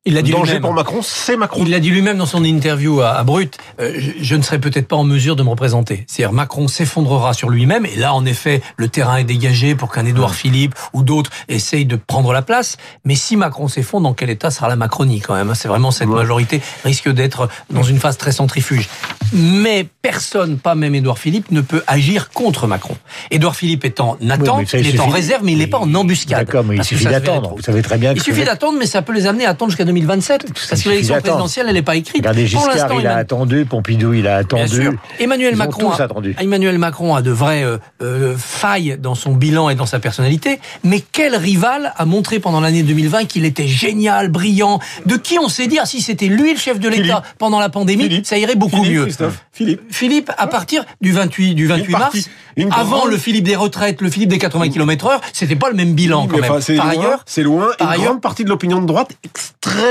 Il 0.06 0.16
l'a 0.16 0.22
dit 0.22 0.32
danger 0.32 0.60
pour 0.60 0.74
Macron, 0.74 1.02
c'est 1.02 1.38
Macron. 1.38 1.64
Il 1.64 1.72
l'a 1.72 1.80
dit 1.80 1.90
lui-même 1.90 2.18
dans 2.18 2.26
son 2.26 2.44
interview 2.44 3.00
à, 3.00 3.24
Brut. 3.24 3.58
euh, 3.80 3.94
je, 3.98 4.12
je 4.20 4.36
ne 4.36 4.42
serai 4.42 4.60
peut-être 4.60 4.86
pas 4.86 4.98
en 4.98 5.06
mesure 5.06 5.38
de 5.38 5.44
me 5.44 5.50
représenter. 5.50 6.04
C'est-à-dire 6.08 6.34
Macron 6.34 6.68
s'effondrera 6.68 7.34
sur 7.34 7.50
lui-même 7.50 7.86
et 7.86 7.96
là 7.96 8.14
en 8.14 8.26
effet 8.26 8.62
le 8.76 8.90
terrain 8.90 9.16
est 9.16 9.24
dégagé 9.24 9.76
pour 9.76 9.90
qu'un 9.94 10.06
Édouard 10.06 10.36
Philippe 10.36 10.76
ou 10.92 11.04
d'autres 11.04 11.32
essayent 11.48 11.86
de 11.86 11.96
prendre 11.96 12.34
la 12.34 12.42
place. 12.42 12.76
Mais 13.06 13.16
si 13.16 13.38
Macron 13.38 13.70
s'effondre, 13.70 14.10
dans 14.10 14.14
quel 14.14 14.30
état 14.30 14.52
sera 14.52 14.68
la 14.68 14.76
Macronie 14.76 15.22
quand 15.22 15.36
même 15.36 15.50
hein? 15.50 15.56
C'est 15.56 15.70
vraiment 15.70 15.92
cette 15.92 16.10
majorité 16.10 16.60
risque 16.84 17.08
d'être 17.08 17.48
dans 17.70 17.84
une 17.84 18.00
phase 18.00 18.18
très 18.18 18.34
centrifuge. 18.34 18.90
Mais 19.32 19.88
personne, 20.02 20.58
pas 20.58 20.76
même 20.76 20.94
Édouard 20.96 21.18
Philippe, 21.18 21.50
ne 21.52 21.62
peut 21.62 21.82
agir 21.88 22.30
contre 22.30 22.68
Macron. 22.68 22.98
Édouard 23.32 23.56
Philippe 23.56 23.86
est 23.86 24.00
en 24.00 24.18
attente, 24.30 24.68
ça, 24.68 24.78
il 24.78 24.88
il 24.88 24.96
est 24.96 25.00
en 25.00 25.08
réserve, 25.08 25.44
mais 25.44 25.54
il 25.54 25.58
n'est 25.58 25.68
pas 25.68 25.80
en 25.80 25.96
embuscade. 25.96 26.46
D'accord, 26.46 26.64
mais 26.64 26.76
il 26.76 26.84
suffit 26.84 27.06
d'attendre. 27.06 27.56
Vous 27.56 27.62
savez 27.64 27.82
très 27.82 27.98
bien 27.98 28.12
Il 28.12 28.18
que 28.18 28.24
suffit 28.24 28.44
d'attendre, 28.44 28.78
mais 28.78 28.86
ça 28.86 29.02
peut 29.02 29.14
les 29.14 29.26
amener 29.26 29.46
à 29.46 29.52
attendre 29.52 29.72
jusqu'à 29.72 29.86
2027. 29.94 30.46
Parce 30.70 30.82
que 30.82 30.90
l'élection 30.90 31.16
présidentielle, 31.20 31.66
elle 31.70 31.76
n'est 31.76 31.82
pas 31.82 31.96
écrite. 31.96 32.18
Regardez, 32.18 32.42
Pour 32.44 32.62
Giscard, 32.62 32.68
l'instant, 32.70 32.88
il 33.00 33.08
a 33.08 33.12
Emmanuel- 33.12 33.18
attendu, 33.20 33.66
Pompidou, 33.66 34.14
il 34.14 34.28
a 34.28 34.38
attendu. 34.38 34.90
Emmanuel 35.20 35.56
Macron, 35.56 35.92
a, 35.92 36.02
attendu. 36.02 36.36
Emmanuel 36.40 36.78
Macron 36.78 37.16
a 37.16 37.22
de 37.22 37.32
vraies 37.32 37.64
euh, 37.64 37.78
euh, 38.02 38.36
failles 38.38 38.98
dans 39.00 39.16
son 39.16 39.34
bilan 39.34 39.70
et 39.70 39.76
dans 39.76 39.86
sa 39.86 40.00
personnalité. 40.00 40.60
Mais 40.84 41.02
quel 41.12 41.36
rival 41.36 41.94
a 41.96 42.06
montré 42.06 42.40
pendant 42.40 42.60
l'année 42.62 42.84
2020 42.84 43.26
qu'il 43.26 43.46
était 43.46 43.68
génial, 43.68 44.30
brillant, 44.30 44.80
de 45.06 45.16
qui 45.18 45.40
on 45.40 45.48
sait 45.50 45.68
dire 45.68 45.86
si 45.88 46.02
c'était 46.02 46.28
lui 46.28 46.54
le 46.54 46.60
chef 46.60 46.80
de 46.80 46.90
l'État 46.90 47.24
pendant 47.38 47.60
la 47.60 47.70
pandémie, 47.70 48.04
Philippe. 48.04 48.26
ça 48.26 48.38
irait 48.38 48.56
beaucoup 48.56 48.78
Philippe, 48.84 48.94
mieux. 48.94 49.04
Christophe, 49.06 49.44
Philippe. 49.52 49.82
Philippe, 49.90 50.32
à 50.38 50.48
partir 50.48 50.84
du 51.02 51.12
28, 51.12 51.56
du 51.56 51.68
28 51.68 51.86
Une 51.86 51.92
mars, 51.92 52.04
partie, 52.04 52.28
une 52.58 52.72
avant 52.72 52.98
grande- 53.00 53.10
le 53.12 53.18
Philippe 53.18 53.44
des 53.46 53.56
retraites, 53.56 54.02
le 54.02 54.10
Philippe 54.10 54.30
des 54.30 54.38
80 54.38 54.70
km 54.70 55.08
heure, 55.08 55.22
c'était 55.34 55.56
pas 55.56 55.70
le 55.70 55.76
même 55.76 55.94
bilan 55.94 56.28
quand 56.28 56.36
Mais 56.36 56.42
même. 56.42 56.52
enfin, 56.52 56.62
c'est 56.62 56.76
Par 56.76 56.94
loin, 56.94 57.04
ailleurs, 57.04 57.24
c'est 57.26 57.44
loin. 57.44 57.68
par 57.78 57.88
une 57.88 57.94
ailleurs- 57.94 58.06
grande 58.12 58.22
partie 58.22 58.44
de 58.44 58.50
l'opinion 58.50 58.82
de 58.82 58.86
droite 58.88 59.10
extrêmement 59.24 59.83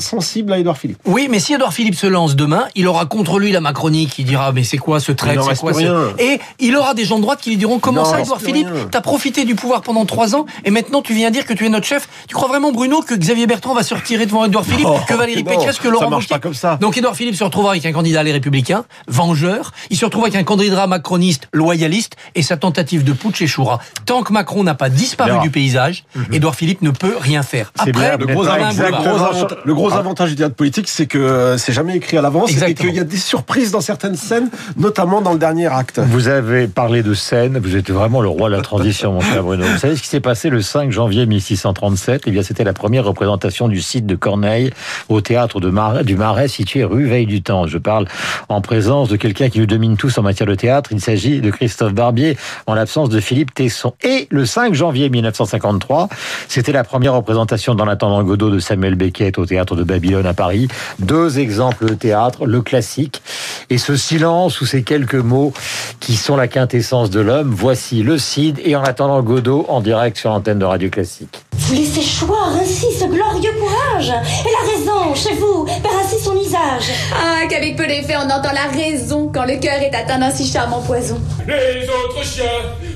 sensible 0.00 0.52
à 0.52 0.58
Édouard 0.58 0.78
Philippe. 0.78 0.98
Oui, 1.04 1.28
mais 1.30 1.38
si 1.38 1.54
Edouard 1.54 1.72
Philippe 1.72 1.94
se 1.94 2.06
lance 2.06 2.36
demain, 2.36 2.64
il 2.74 2.86
aura 2.88 3.06
contre 3.06 3.38
lui 3.38 3.52
la 3.52 3.60
Macronie 3.60 4.06
qui 4.06 4.24
dira 4.24 4.52
mais 4.52 4.64
c'est 4.64 4.78
quoi 4.78 5.00
ce 5.00 5.12
trait, 5.12 5.36
c'est 5.48 5.58
quoi 5.58 5.74
ce... 5.74 6.20
Et 6.20 6.40
il 6.58 6.76
aura 6.76 6.94
des 6.94 7.04
gens 7.04 7.16
de 7.16 7.22
droite 7.22 7.40
qui 7.40 7.50
lui 7.50 7.56
diront 7.56 7.78
comment 7.78 8.04
ça 8.04 8.16
reste 8.16 8.26
Edouard 8.26 8.40
Philippe, 8.40 8.68
t'as 8.90 9.00
profité 9.00 9.44
du 9.44 9.54
pouvoir 9.54 9.82
pendant 9.82 10.04
trois 10.04 10.34
ans 10.34 10.46
et 10.64 10.70
maintenant 10.70 11.02
tu 11.02 11.14
viens 11.14 11.30
dire 11.30 11.44
que 11.44 11.52
tu 11.52 11.66
es 11.66 11.68
notre 11.68 11.86
chef. 11.86 12.08
Tu 12.28 12.34
crois 12.34 12.48
vraiment 12.48 12.72
Bruno 12.72 13.02
que 13.02 13.14
Xavier 13.14 13.46
Bertrand 13.46 13.74
va 13.74 13.82
se 13.82 13.94
retirer 13.94 14.26
devant 14.26 14.44
Edouard 14.44 14.64
Philippe, 14.64 14.86
Non, 14.86 15.00
que 15.06 15.14
Valérie 15.14 15.44
non, 15.44 15.50
Pécresse, 15.50 15.78
que 15.78 15.84
ça 15.84 15.90
Laurent 15.90 16.10
marche 16.10 16.24
Wauquiez 16.24 16.34
pas 16.34 16.40
comme 16.40 16.54
ça. 16.54 16.76
Donc 16.80 16.96
Edouard 16.96 17.16
Philippe 17.16 17.36
se 17.36 17.44
retrouvera 17.44 17.72
avec 17.72 17.86
un 17.86 17.92
candidat 17.92 18.22
les 18.22 18.32
Républicains, 18.32 18.84
vengeur. 19.08 19.72
Il 19.90 19.96
se 19.96 20.04
retrouve 20.04 20.24
avec 20.24 20.36
un 20.36 20.44
candidat 20.44 20.86
macroniste, 20.86 21.48
loyaliste, 21.52 22.16
et 22.34 22.42
sa 22.42 22.56
tentative 22.56 23.04
de 23.04 23.12
putsch 23.12 23.42
échouera. 23.42 23.80
Tant 24.06 24.22
que 24.22 24.32
Macron 24.32 24.64
n'a 24.64 24.74
pas 24.74 24.88
disparu 24.88 25.38
du 25.40 25.50
paysage, 25.50 26.04
Édouard 26.32 26.54
Philippe 26.54 26.82
ne 26.82 26.90
peut 26.90 27.16
rien 27.18 27.42
faire. 27.42 27.72
C'est 27.84 27.92
bien, 27.92 28.12
Après, 28.12 28.26
pas 28.26 28.32
on 28.34 28.46
a 28.46 28.52
un 28.52 28.72
boulevard. 28.72 29.19
Le 29.20 29.26
gros 29.26 29.32
exactement- 29.32 29.46
avantage- 29.46 29.64
le 29.64 29.74
gros 29.74 29.90
Ah. 29.92 29.98
avantage 29.98 30.30
du 30.30 30.36
théâtre 30.36 30.54
politique, 30.54 30.88
c'est 30.88 31.06
que 31.06 31.18
euh, 31.18 31.58
c'est 31.58 31.72
jamais 31.72 31.96
écrit 31.96 32.16
à 32.16 32.22
l'avance 32.22 32.50
et 32.62 32.74
qu'il 32.74 32.94
y 32.94 32.98
a 33.00 33.04
des 33.04 33.16
surprises 33.16 33.70
dans 33.70 33.80
certaines 33.80 34.16
scènes, 34.16 34.50
notamment 34.76 35.20
dans 35.22 35.32
le 35.32 35.38
dernier 35.38 35.66
acte. 35.66 35.98
Vous 35.98 36.28
avez 36.28 36.66
parlé 36.68 37.02
de 37.02 37.14
scène, 37.14 37.58
vous 37.58 37.76
êtes 37.76 37.90
vraiment 37.90 38.20
le 38.20 38.28
roi 38.28 38.48
de 38.50 38.54
la 38.56 38.62
transition, 38.62 39.12
mon 39.12 39.20
cher 39.20 39.42
Bruno. 39.42 39.64
Vous 39.64 39.78
savez 39.78 39.96
ce 39.96 40.02
qui 40.02 40.08
s'est 40.08 40.20
passé 40.20 40.50
le 40.50 40.62
5 40.62 40.90
janvier 40.92 41.26
1637 41.26 42.22
Eh 42.26 42.30
bien, 42.30 42.42
c'était 42.42 42.64
la 42.64 42.72
première 42.72 43.04
représentation 43.04 43.68
du 43.68 43.80
site 43.80 44.06
de 44.06 44.14
Corneille 44.14 44.70
au 45.08 45.20
théâtre 45.20 45.60
de 45.60 45.70
du 46.02 46.16
Marais, 46.16 46.48
situé 46.48 46.84
rue 46.84 47.06
Veille 47.06 47.26
du 47.26 47.42
Temps. 47.42 47.66
Je 47.66 47.78
parle 47.78 48.06
en 48.48 48.60
présence 48.60 49.08
de 49.08 49.16
quelqu'un 49.16 49.48
qui 49.48 49.58
nous 49.60 49.66
domine 49.66 49.96
tous 49.96 50.18
en 50.18 50.22
matière 50.22 50.46
de 50.48 50.54
théâtre. 50.54 50.90
Il 50.92 51.00
s'agit 51.00 51.40
de 51.40 51.50
Christophe 51.50 51.92
Barbier, 51.94 52.36
en 52.66 52.74
l'absence 52.74 53.08
de 53.08 53.20
Philippe 53.20 53.54
Tesson. 53.54 53.94
Et 54.02 54.26
le 54.30 54.44
5 54.46 54.74
janvier 54.74 55.08
1953, 55.08 56.08
c'était 56.48 56.72
la 56.72 56.84
première 56.84 57.14
représentation 57.14 57.74
dans 57.74 57.84
l'attendant 57.84 58.22
Godot 58.22 58.50
de 58.50 58.58
Samuel 58.58 58.94
Beckett 58.94 59.09
au 59.36 59.46
théâtre 59.46 59.76
de 59.76 59.82
Babylone 59.82 60.26
à 60.26 60.34
Paris. 60.34 60.68
Deux 60.98 61.38
exemples 61.38 61.86
de 61.86 61.94
théâtre, 61.94 62.46
le 62.46 62.62
classique 62.62 63.22
et 63.68 63.78
ce 63.78 63.96
silence 63.96 64.60
ou 64.60 64.66
ces 64.66 64.82
quelques 64.82 65.14
mots 65.14 65.52
qui 65.98 66.16
sont 66.16 66.36
la 66.36 66.48
quintessence 66.48 67.10
de 67.10 67.20
l'homme. 67.20 67.52
Voici 67.54 68.02
le 68.02 68.18
Cid 68.18 68.60
et 68.64 68.76
en 68.76 68.82
attendant 68.82 69.22
Godot 69.22 69.66
en 69.68 69.80
direct 69.80 70.16
sur 70.16 70.30
l'antenne 70.30 70.58
de 70.58 70.64
Radio 70.64 70.90
Classique. 70.90 71.44
Vous 71.52 71.74
laissez 71.74 72.00
choir 72.24 72.56
ainsi 72.60 72.86
ce 72.98 73.04
glorieux 73.04 73.52
courage 73.60 74.08
Et 74.08 74.50
la 74.50 74.72
raison, 74.72 75.14
chez 75.14 75.34
vous, 75.34 75.64
perd 75.64 75.94
ainsi 76.02 76.18
son 76.22 76.34
usage 76.36 76.90
Ah, 77.14 77.46
qu'avec 77.48 77.76
peu 77.76 77.86
d'effet, 77.86 78.14
on 78.16 78.30
entend 78.30 78.52
la 78.52 78.70
raison 78.72 79.30
quand 79.32 79.44
le 79.44 79.58
cœur 79.60 79.80
est 79.80 79.94
atteint 79.94 80.18
d'un 80.18 80.30
si 80.30 80.50
charmant 80.50 80.80
poison. 80.80 81.20
Les 81.46 81.86
autres 81.88 82.24
chiens 82.24 82.44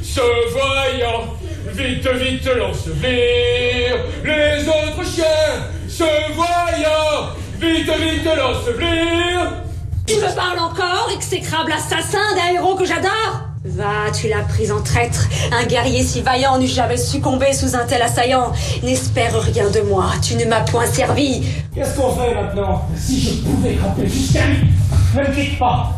se 0.03 0.21
voyant 0.53 1.35
vite, 1.73 2.09
vite 2.09 2.49
l'ensevelir. 2.57 3.97
Les 4.25 4.69
autres 4.69 5.05
chiens 5.09 5.25
se 5.97 6.33
voyant 6.35 7.31
vite, 7.61 7.87
vite 7.87 8.25
l'ensevelir. 8.25 9.53
Tu 10.07 10.17
me 10.17 10.35
parles 10.35 10.59
encore, 10.59 11.09
exécrable 11.15 11.73
assassin 11.73 12.35
d'un 12.35 12.53
héros 12.53 12.75
que 12.75 12.85
j'adore? 12.85 13.43
Va, 13.65 14.11
tu 14.13 14.29
l'as 14.29 14.43
pris 14.43 14.73
en 14.73 14.83
traître. 14.83 15.29
Un 15.53 15.65
guerrier 15.65 16.03
si 16.03 16.21
vaillant 16.21 16.59
n'eût 16.59 16.67
jamais 16.67 16.97
succombé 16.97 17.53
sous 17.53 17.77
un 17.77 17.85
tel 17.85 18.03
assaillant. 18.03 18.53
N'espère 18.83 19.41
rien 19.41 19.71
de 19.71 19.81
moi, 19.83 20.07
tu 20.21 20.35
ne 20.35 20.45
m'as 20.47 20.63
point 20.63 20.87
servi. 20.87 21.47
Qu'est-ce 21.73 21.97
qu'on 21.97 22.15
fait 22.17 22.35
maintenant? 22.35 22.87
Si 22.97 23.21
je 23.21 23.43
pouvais 23.43 23.75
camper 23.75 24.09
jusqu'à 24.09 24.47
lui, 24.47 24.67
ne 25.15 25.21
me 25.21 25.35
quitte 25.35 25.59
pas. 25.59 25.93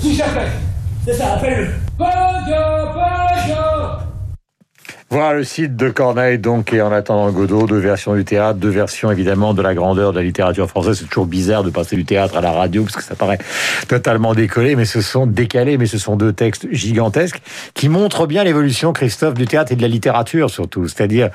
Si 0.00 0.16
j'appelle, 0.16 0.52
c'est 1.04 1.14
ça, 1.14 1.34
appelle-le. 1.34 1.74
Pogo 1.98 2.10
Voilà 5.12 5.32
le 5.32 5.42
site 5.42 5.74
de 5.74 5.90
Corneille, 5.90 6.38
donc, 6.38 6.72
et 6.72 6.80
en 6.80 6.92
attendant 6.92 7.32
Godot, 7.32 7.66
deux 7.66 7.80
versions 7.80 8.14
du 8.14 8.24
théâtre, 8.24 8.60
deux 8.60 8.68
versions 8.68 9.10
évidemment 9.10 9.54
de 9.54 9.60
la 9.60 9.74
grandeur 9.74 10.12
de 10.12 10.18
la 10.18 10.22
littérature 10.22 10.68
française. 10.68 10.98
C'est 11.00 11.08
toujours 11.08 11.26
bizarre 11.26 11.64
de 11.64 11.70
passer 11.70 11.96
du 11.96 12.04
théâtre 12.04 12.36
à 12.36 12.40
la 12.40 12.52
radio, 12.52 12.84
parce 12.84 12.94
que 12.94 13.02
ça 13.02 13.16
paraît 13.16 13.40
totalement 13.88 14.34
décollé, 14.34 14.76
mais 14.76 14.84
ce 14.84 15.00
sont 15.00 15.26
décalés, 15.26 15.78
mais 15.78 15.86
ce 15.86 15.98
sont 15.98 16.14
deux 16.14 16.32
textes 16.32 16.68
gigantesques 16.70 17.42
qui 17.74 17.88
montrent 17.88 18.28
bien 18.28 18.44
l'évolution, 18.44 18.92
Christophe, 18.92 19.34
du 19.34 19.46
théâtre 19.46 19.72
et 19.72 19.74
de 19.74 19.82
la 19.82 19.88
littérature 19.88 20.48
surtout. 20.48 20.86
C'est-à-dire, 20.86 21.30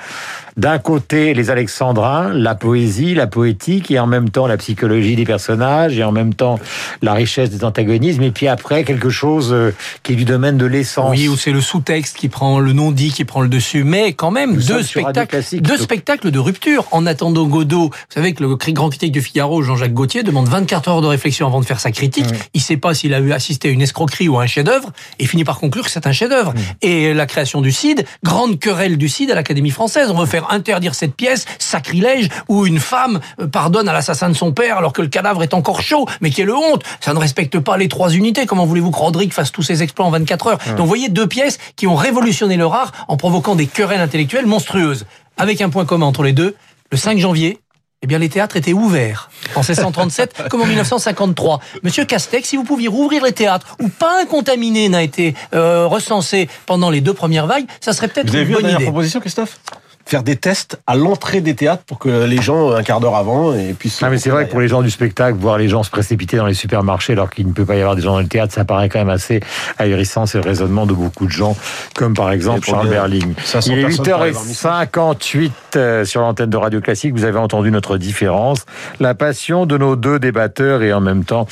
d'un 0.57 0.79
côté, 0.79 1.33
les 1.33 1.49
alexandrins, 1.49 2.33
la 2.33 2.55
poésie, 2.55 3.13
la 3.13 3.27
poétique, 3.27 3.91
et 3.91 3.99
en 3.99 4.07
même 4.07 4.29
temps 4.29 4.47
la 4.47 4.57
psychologie 4.57 5.15
des 5.15 5.25
personnages, 5.25 5.97
et 5.97 6.03
en 6.03 6.11
même 6.11 6.33
temps 6.33 6.59
la 7.01 7.13
richesse 7.13 7.49
des 7.49 7.63
antagonismes, 7.63 8.23
et 8.23 8.31
puis 8.31 8.47
après, 8.47 8.83
quelque 8.83 9.09
chose 9.09 9.51
euh, 9.51 9.73
qui 10.03 10.13
est 10.13 10.15
du 10.15 10.25
domaine 10.25 10.57
de 10.57 10.65
l'essence. 10.65 11.11
Oui, 11.11 11.27
ou 11.27 11.35
c'est 11.35 11.51
le 11.51 11.61
sous-texte 11.61 12.15
qui 12.17 12.29
prend 12.29 12.59
le 12.59 12.73
non-dit 12.73 13.11
qui 13.11 13.25
prend 13.25 13.41
le 13.41 13.49
dessus, 13.49 13.83
mais 13.83 14.13
quand 14.13 14.31
même 14.31 14.53
Nous 14.53 14.63
deux 14.63 14.83
spectacles, 14.83 15.27
Classique. 15.27 15.61
deux 15.61 15.77
spectacles 15.77 16.31
de 16.31 16.39
rupture. 16.39 16.85
En 16.91 17.05
attendant 17.05 17.45
Godot, 17.45 17.89
vous 17.89 17.91
savez 18.09 18.33
que 18.33 18.43
le 18.43 18.55
grand 18.55 18.89
critique 18.89 19.11
du 19.11 19.21
Figaro, 19.21 19.61
Jean-Jacques 19.61 19.93
Gauthier, 19.93 20.23
demande 20.23 20.47
24 20.47 20.89
heures 20.89 21.01
de 21.01 21.07
réflexion 21.07 21.47
avant 21.47 21.59
de 21.59 21.65
faire 21.65 21.79
sa 21.79 21.91
critique. 21.91 22.25
Il 22.53 22.61
sait 22.61 22.77
pas 22.77 22.93
s'il 22.93 23.13
a 23.13 23.19
eu 23.19 23.33
assisté 23.33 23.69
à 23.69 23.71
une 23.71 23.81
escroquerie 23.81 24.29
ou 24.29 24.39
à 24.39 24.43
un 24.43 24.47
chef-d'œuvre, 24.47 24.91
et 25.19 25.25
finit 25.25 25.43
par 25.43 25.59
conclure 25.59 25.83
que 25.83 25.91
c'est 25.91 26.07
un 26.07 26.11
chef-d'œuvre. 26.11 26.53
Et 26.81 27.13
la 27.13 27.25
création 27.25 27.61
du 27.61 27.71
CID, 27.71 28.05
grande 28.23 28.59
querelle 28.59 28.97
du 28.97 29.09
CID 29.09 29.31
à 29.31 29.35
l'Académie 29.35 29.71
française. 29.71 30.09
On 30.09 30.17
veut 30.17 30.25
faire 30.25 30.44
interdire 30.51 30.95
cette 30.95 31.15
pièce, 31.15 31.45
sacrilège, 31.59 32.29
où 32.47 32.65
une 32.65 32.79
femme 32.79 33.19
euh, 33.39 33.47
pardonne 33.47 33.87
à 33.89 33.93
l'assassin 33.93 34.29
de 34.29 34.33
son 34.35 34.51
père 34.51 34.77
alors 34.77 34.93
que 34.93 35.01
le 35.01 35.07
cadavre 35.07 35.43
est 35.43 35.53
encore 35.53 35.81
chaud. 35.81 36.07
Mais 36.21 36.29
quelle 36.29 36.51
honte 36.51 36.83
Ça 36.99 37.13
ne 37.13 37.19
respecte 37.19 37.59
pas 37.59 37.77
les 37.77 37.87
trois 37.87 38.11
unités. 38.11 38.45
Comment 38.45 38.65
voulez-vous 38.65 38.91
que 38.91 38.97
Rodrigue 38.97 39.33
fasse 39.33 39.51
tous 39.51 39.63
ses 39.63 39.83
exploits 39.83 40.05
en 40.05 40.11
24 40.11 40.47
heures 40.47 40.57
Donc 40.69 40.79
vous 40.79 40.85
voyez 40.87 41.09
deux 41.09 41.27
pièces 41.27 41.57
qui 41.75 41.87
ont 41.87 41.95
révolutionné 41.95 42.57
leur 42.57 42.73
art 42.73 42.91
en 43.07 43.17
provoquant 43.17 43.55
des 43.55 43.67
querelles 43.67 44.01
intellectuelles 44.01 44.45
monstrueuses. 44.45 45.05
Avec 45.37 45.61
un 45.61 45.69
point 45.69 45.85
commun 45.85 46.05
entre 46.05 46.23
les 46.23 46.33
deux, 46.33 46.55
le 46.91 46.97
5 46.97 47.17
janvier, 47.19 47.59
eh 48.01 48.07
bien, 48.07 48.19
les 48.19 48.29
théâtres 48.29 48.55
étaient 48.55 48.73
ouverts 48.73 49.31
en 49.55 49.61
1637 49.61 50.43
comme 50.49 50.61
en 50.61 50.65
1953. 50.65 51.59
Monsieur 51.81 52.05
Castex, 52.05 52.47
si 52.47 52.55
vous 52.55 52.63
pouviez 52.63 52.87
rouvrir 52.87 53.23
les 53.23 53.31
théâtres 53.31 53.75
où 53.81 53.89
pas 53.89 54.21
un 54.21 54.25
contaminé 54.25 54.89
n'a 54.89 55.01
été 55.01 55.33
euh, 55.55 55.87
recensé 55.87 56.47
pendant 56.67 56.89
les 56.91 57.01
deux 57.01 57.13
premières 57.13 57.47
vagues, 57.47 57.65
ça 57.81 57.93
serait 57.93 58.07
peut-être 58.07 58.29
Vous 58.29 58.35
avez 58.35 58.43
une 58.43 58.47
vu 58.47 58.53
la 58.53 58.57
bonne 58.57 58.63
dernière 58.67 58.81
idée. 58.81 58.91
proposition, 58.91 59.19
Christophe? 59.19 59.59
Faire 60.05 60.23
des 60.23 60.35
tests 60.35 60.79
à 60.85 60.95
l'entrée 60.95 61.41
des 61.41 61.55
théâtres 61.55 61.83
pour 61.85 61.99
que 61.99 62.25
les 62.25 62.41
gens, 62.41 62.71
un 62.71 62.83
quart 62.83 62.99
d'heure 62.99 63.15
avant, 63.15 63.53
et 63.53 63.73
puissent... 63.73 64.01
Ah 64.03 64.09
mais 64.09 64.17
c'est 64.17 64.29
vrai 64.29 64.45
que 64.45 64.51
pour 64.51 64.61
les 64.61 64.67
gens 64.67 64.81
du 64.81 64.91
spectacle, 64.91 65.37
voir 65.37 65.57
les 65.57 65.67
gens 65.67 65.83
se 65.83 65.89
précipiter 65.89 66.37
dans 66.37 66.45
les 66.45 66.53
supermarchés 66.53 67.13
alors 67.13 67.29
qu'il 67.29 67.47
ne 67.47 67.53
peut 67.53 67.65
pas 67.65 67.75
y 67.75 67.79
avoir 67.79 67.95
des 67.95 68.03
gens 68.03 68.13
dans 68.13 68.19
le 68.19 68.27
théâtre, 68.27 68.53
ça 68.53 68.65
paraît 68.65 68.89
quand 68.89 68.99
même 68.99 69.09
assez 69.09 69.39
ahérissant. 69.77 70.25
C'est 70.25 70.37
le 70.37 70.43
raisonnement 70.43 70.85
de 70.85 70.93
beaucoup 70.93 71.25
de 71.25 71.31
gens, 71.31 71.55
comme 71.95 72.13
par 72.13 72.31
exemple 72.31 72.65
Charles 72.65 72.89
Berling. 72.89 73.33
500 73.43 73.71
Il 73.71 73.79
est 73.79 73.81
personnes 73.83 74.05
pour 74.05 74.21
aller 74.21 74.31
voir 74.31 74.45
8h58 74.45 75.51
euh, 75.75 76.05
sur 76.05 76.21
l'antenne 76.21 76.49
de 76.49 76.57
Radio 76.57 76.81
Classique. 76.81 77.13
Vous 77.13 77.25
avez 77.25 77.39
entendu 77.39 77.71
notre 77.71 77.97
différence, 77.97 78.65
la 78.99 79.15
passion 79.15 79.65
de 79.65 79.77
nos 79.77 79.95
deux 79.95 80.19
débatteurs 80.19 80.83
et 80.83 80.93
en 80.93 81.01
même 81.01 81.23
temps 81.23 81.47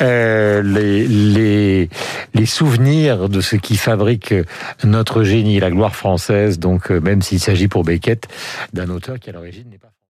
euh, 0.00 0.62
les, 0.62 1.06
les, 1.06 1.88
les 2.34 2.46
souvenirs 2.46 3.28
de 3.28 3.40
ce 3.40 3.56
qui 3.56 3.76
fabrique 3.76 4.34
notre 4.84 5.22
génie, 5.22 5.60
la 5.60 5.70
gloire 5.70 5.94
française. 5.94 6.58
Donc 6.58 6.90
euh, 6.90 7.00
même 7.00 7.22
s'il 7.22 7.40
s'agit 7.40 7.68
pour 7.68 7.84
D'un 8.72 8.88
auteur 8.88 9.18
qui 9.18 9.30
à 9.30 9.32
l'origine 9.32 9.68
n'est 9.68 9.78
pas... 9.78 9.91